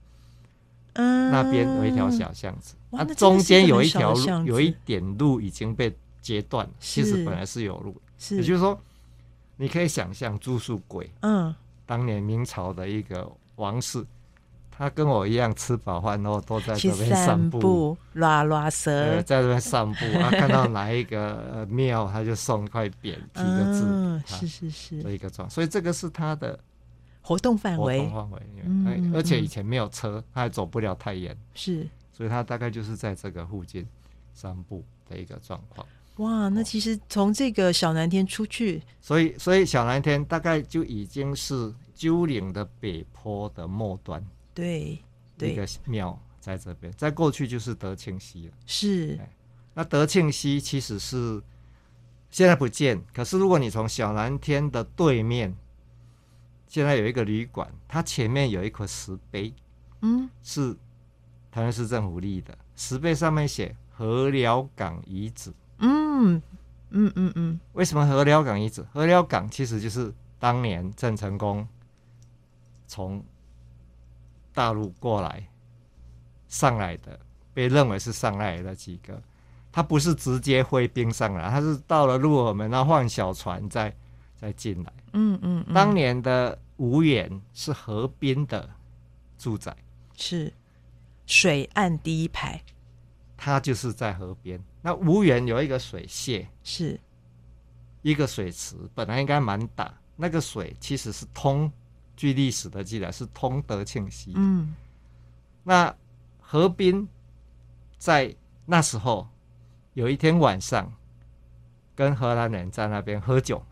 [0.94, 8.80] 嗯那边有一条小巷子，那真的中间有一条路，有一点路已经被截断了，其实本来是有路，是，也就是说，
[9.58, 11.10] 你可以想象朱树贵。
[11.22, 11.54] 嗯，
[11.86, 14.06] 当年明朝的一个王室，
[14.70, 26.60] 他跟我一样吃饱饭后都在这边散散步，步，拉拉呃，蛇，在这边散步，他 看到哪一个呃庙，他就送一块匾，题个字嗯，是是是，的一个状，所以这个是他的
[27.22, 28.00] 活动范围。
[28.00, 28.32] 活动范
[28.86, 31.88] 围，而且以前没有车，他还走不了太远，是。
[32.14, 33.88] 所以他大概就是在这个附近
[34.34, 35.86] 散步的一个状况。
[36.18, 44.24] 哇，那其实从这个小南天出去，所以，所以小南天大概就已经是鸠岭的北坡的末端。
[44.54, 45.00] 对
[45.40, 48.54] 一个庙在这边，在过去就是德庆溪了。
[48.66, 49.30] 是哎
[49.74, 51.42] 那德庆溪其实是
[52.30, 55.56] 现在不见，可是如果你从小南天的对面，
[56.68, 59.54] 现在有一个旅馆，它前面有一块石碑，
[60.02, 60.74] 嗯是
[61.50, 65.54] 台南市政府立的，石碑上面写河寮港遗址。
[65.82, 66.42] 嗯
[66.90, 68.82] 嗯嗯嗯，为什么河寮港遗址？
[68.94, 71.68] 河寮港其实就是当年郑成功
[72.88, 73.24] 从
[74.54, 75.48] 大陆过来
[76.48, 77.20] 上来的，
[77.54, 79.22] 被认为是上来的几个。
[79.72, 83.96] 他不是直接挥兵上来，他是到了鹿耳门，然后换小船再
[84.36, 84.94] 再进来。
[85.14, 88.70] 嗯嗯嗯，当年的吴远是河滨的
[89.38, 89.74] 住宅，
[90.18, 90.52] 是
[91.26, 92.62] 水岸第一排，
[93.44, 94.64] 他就是在河边。
[94.84, 97.00] 那无缘有一个水榭，是
[98.04, 101.72] 一个水池，本来应该蛮大，那个水其实是通，
[102.16, 104.34] 据历史的记载是通德庆溪。
[104.36, 104.76] 嗯
[105.64, 105.92] 那
[106.40, 107.08] 河滨
[107.98, 108.36] 在
[108.68, 109.28] 那时候
[109.96, 110.94] 有一天晚上，
[111.96, 113.64] 跟荷兰人在那边喝酒，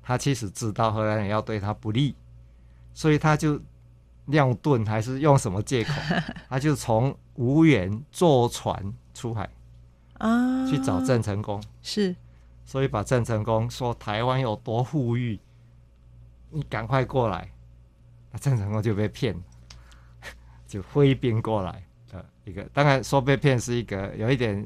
[0.00, 2.14] 他其实知道荷兰人要对他不利，
[2.94, 3.60] 所以他就
[4.26, 5.92] 尿遁还是用什么借口，
[6.48, 9.48] 他就从吴远坐船出海
[10.18, 11.58] 啊，去找郑成功。
[11.80, 12.14] 是
[12.66, 15.40] 所以把郑成功说台湾有多富裕，
[16.50, 17.50] 你赶快过来，
[18.30, 19.40] 那郑成功就被骗了，
[20.68, 21.82] 就挥兵过来
[22.12, 22.62] 的一个。
[22.74, 24.62] 当然说被骗是一个有一点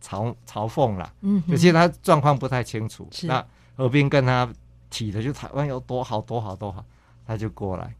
[0.00, 3.08] 嘲嘲讽啦，嗯哼，其实他状况不太清楚。
[3.10, 3.44] 是那
[3.76, 4.48] 何冰跟他
[4.90, 6.84] 提的就台湾有多好多好多好，
[7.26, 7.92] 他就过来。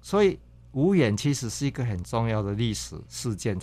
[0.00, 0.38] 所以
[0.76, 3.58] 无眼其实是一个很重要的历史事件。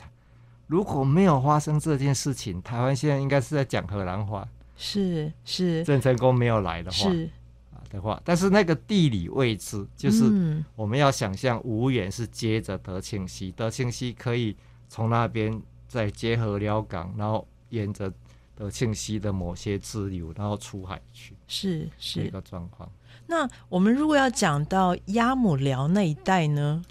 [0.66, 4.47] 如果没有发生这件事情，台湾现在应该是在讲荷兰话。
[4.76, 7.30] 是是郑成功没有来的话是，
[7.72, 14.57] 啊的话，但是那个地理位置就是嗯我们要想象无远是接着德庆溪，德庆西可以
[14.89, 18.11] 从那边再结合辽港，然后沿着
[18.55, 22.26] 德庆西的某些支流，然后出海去，是是。
[22.26, 22.89] 一个状况。
[23.28, 26.82] 那我们如果要讲到鸭母寮那一带呢？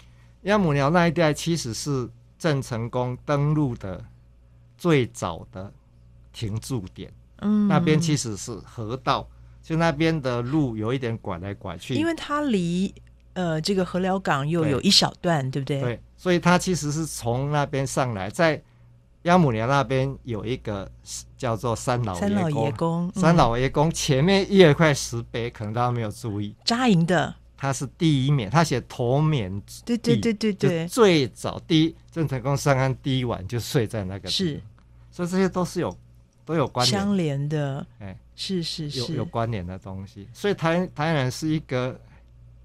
[0.43, 4.03] 鸭母寮那一带其实是郑成功登陆的
[4.77, 5.71] 最早的
[6.31, 9.27] 停驻点，嗯，那边其实是河道，
[9.61, 12.93] 就那边的路有一点拐来拐去，因为它离
[13.33, 15.79] 呃这个河寮港又有一小段，对不对？
[15.81, 18.61] 对，所以它其实是从那边上来，在
[19.21, 20.91] 鸭母寮那边有一个
[21.37, 22.65] 叫做三老三老爷宫。
[22.65, 27.33] 爷宫，嗯三老爷宫前面一块石碑，可能大家没有注意，扎营的，
[27.63, 29.49] 它是第一面，他写头面
[29.85, 34.61] 对对对对对，最早第一郑成功上岸第一晚就睡在那个地是，
[35.09, 35.97] 所以这些都是有
[36.43, 37.01] 都有关联。
[37.01, 38.17] 相连的，哎。
[38.35, 41.97] 是是是，有有关联的东西，所以台台南是一个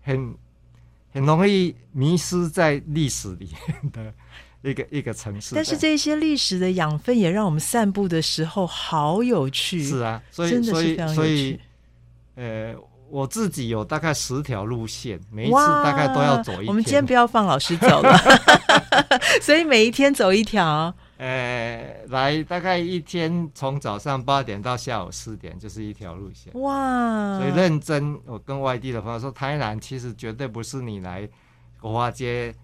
[0.00, 0.34] 很
[1.12, 4.14] 很容易迷失在历史里面的
[4.62, 5.54] 一个一个城市。
[5.54, 11.60] 但是这些历史的养分也让我们散步的时候好有趣，是啊，所以真的所以所以趣。
[12.36, 12.74] 呃，
[13.10, 16.66] 我自己有大概十条路线，每一次大概都要走一天。
[16.68, 18.16] 我们今天不要放老师走了，
[19.42, 20.94] 所以每一天走一条。
[21.16, 26.52] 呃，来大概一天从早上八点到下午四点，就是一条路线。
[26.60, 27.38] 哇！
[27.38, 31.28] 所以认真，我跟外地的朋友说，台南其实绝对不是你来
[31.80, 32.54] 国华街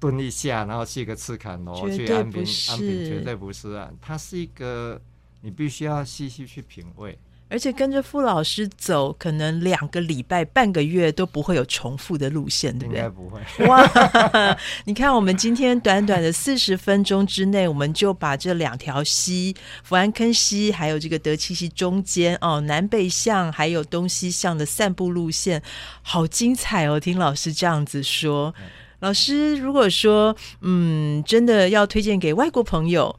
[0.00, 5.00] 蹲一下，然后去个赤坎楼去安平，安平绝对不是啊，它是一个
[5.40, 7.16] 你必须要细细去品味。
[7.50, 13.02] 而且跟着傅老师走，可能两个礼拜、半个月都不会有重复的路线，对不对？
[13.02, 13.40] 应该不会。
[13.66, 14.56] 哇！
[14.84, 25.60] 你看，我们今天短短的四十分钟之内，我们就把这两条溪——福安坑溪，还有这个德七溪中间哦，南北向还有东西向的散步路线，
[26.02, 27.00] 好精彩哦！
[27.00, 28.54] 听老师这样子说，
[29.00, 33.18] 老师如果说嗯，真的要推荐给外国朋友，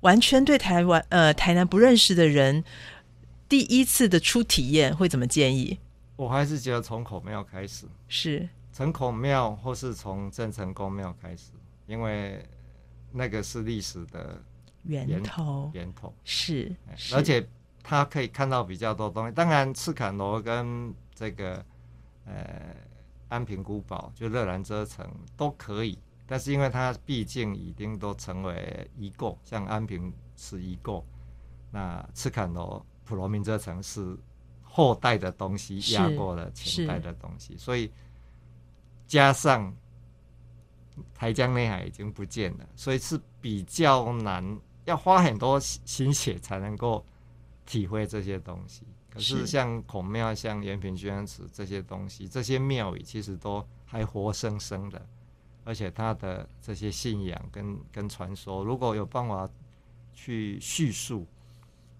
[0.00, 2.64] 完全对台湾呃台南不认识的人。
[3.48, 5.78] 第一次的初体验会怎么建议？
[6.16, 11.52] 我还是觉得从孔庙开始，是从孔庙或是从郑成功庙开始，
[11.86, 12.44] 因为
[13.12, 14.42] 那个是历史的
[14.84, 16.74] 源头，源头是，
[17.14, 17.46] 而且
[17.82, 19.32] 他可以看到比较多东西。
[19.32, 21.64] 当然，赤坎楼跟这个
[22.24, 22.74] 呃
[23.28, 31.04] 安平古堡，就热兰遮城都可以，但是因为它毕竟已经都成为遗构，像安平是遗构，
[31.70, 32.84] 那赤坎楼。
[33.06, 34.18] 普罗民这城是
[34.62, 37.90] 后代的东西压过了前代的东西，所以
[39.06, 39.72] 加上
[41.14, 47.06] 台江内海已经不见了，所以是比较难，要花很多心血才能够
[47.64, 48.82] 体会这些东西。
[49.08, 55.06] 可是像孔庙、像延平宣安祠这些东西，这些庙宇其实都还活生生的，
[55.64, 59.48] 而且它的这些信仰跟跟传说，如果有办法
[60.12, 61.24] 去叙述。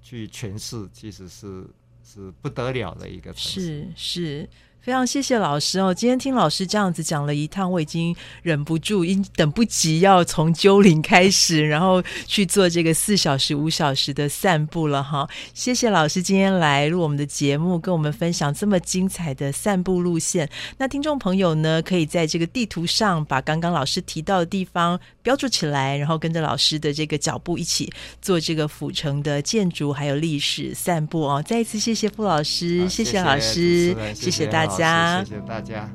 [0.06, 1.66] 去诠释，其实是
[2.04, 4.48] 是不得了的一个城市，是是。
[4.80, 5.92] 非常谢谢老师哦！
[5.92, 8.14] 今天听老师这样子讲了一趟，我已经
[8.44, 15.28] 忍不住，因等不及要从鸠岭开始，然后去做这个四小时、五小时的散步了哈！
[15.54, 20.48] 谢谢老师今天来录我们的节目，跟我们分享这么精彩的散步路线。
[20.78, 31.42] 那听众朋友呢，可以在这个地图上把刚刚老师提到的地方标注起来，然后跟着老师的这个脚步一起做这个府城的建筑还有历史散步哦！
[31.44, 35.24] 再一次谢谢傅老师，谢谢老师，谢谢大家大家。
[35.24, 35.90] 谢谢大家。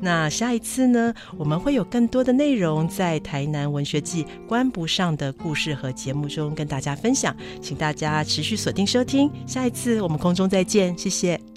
[0.00, 9.30] 那下一次呢，我们会有更多的内容在台南文学季关不上的故事和节目中跟大家分享，请大家持续锁定收听。
[9.46, 11.53] 下一次我们空中再见，谢谢。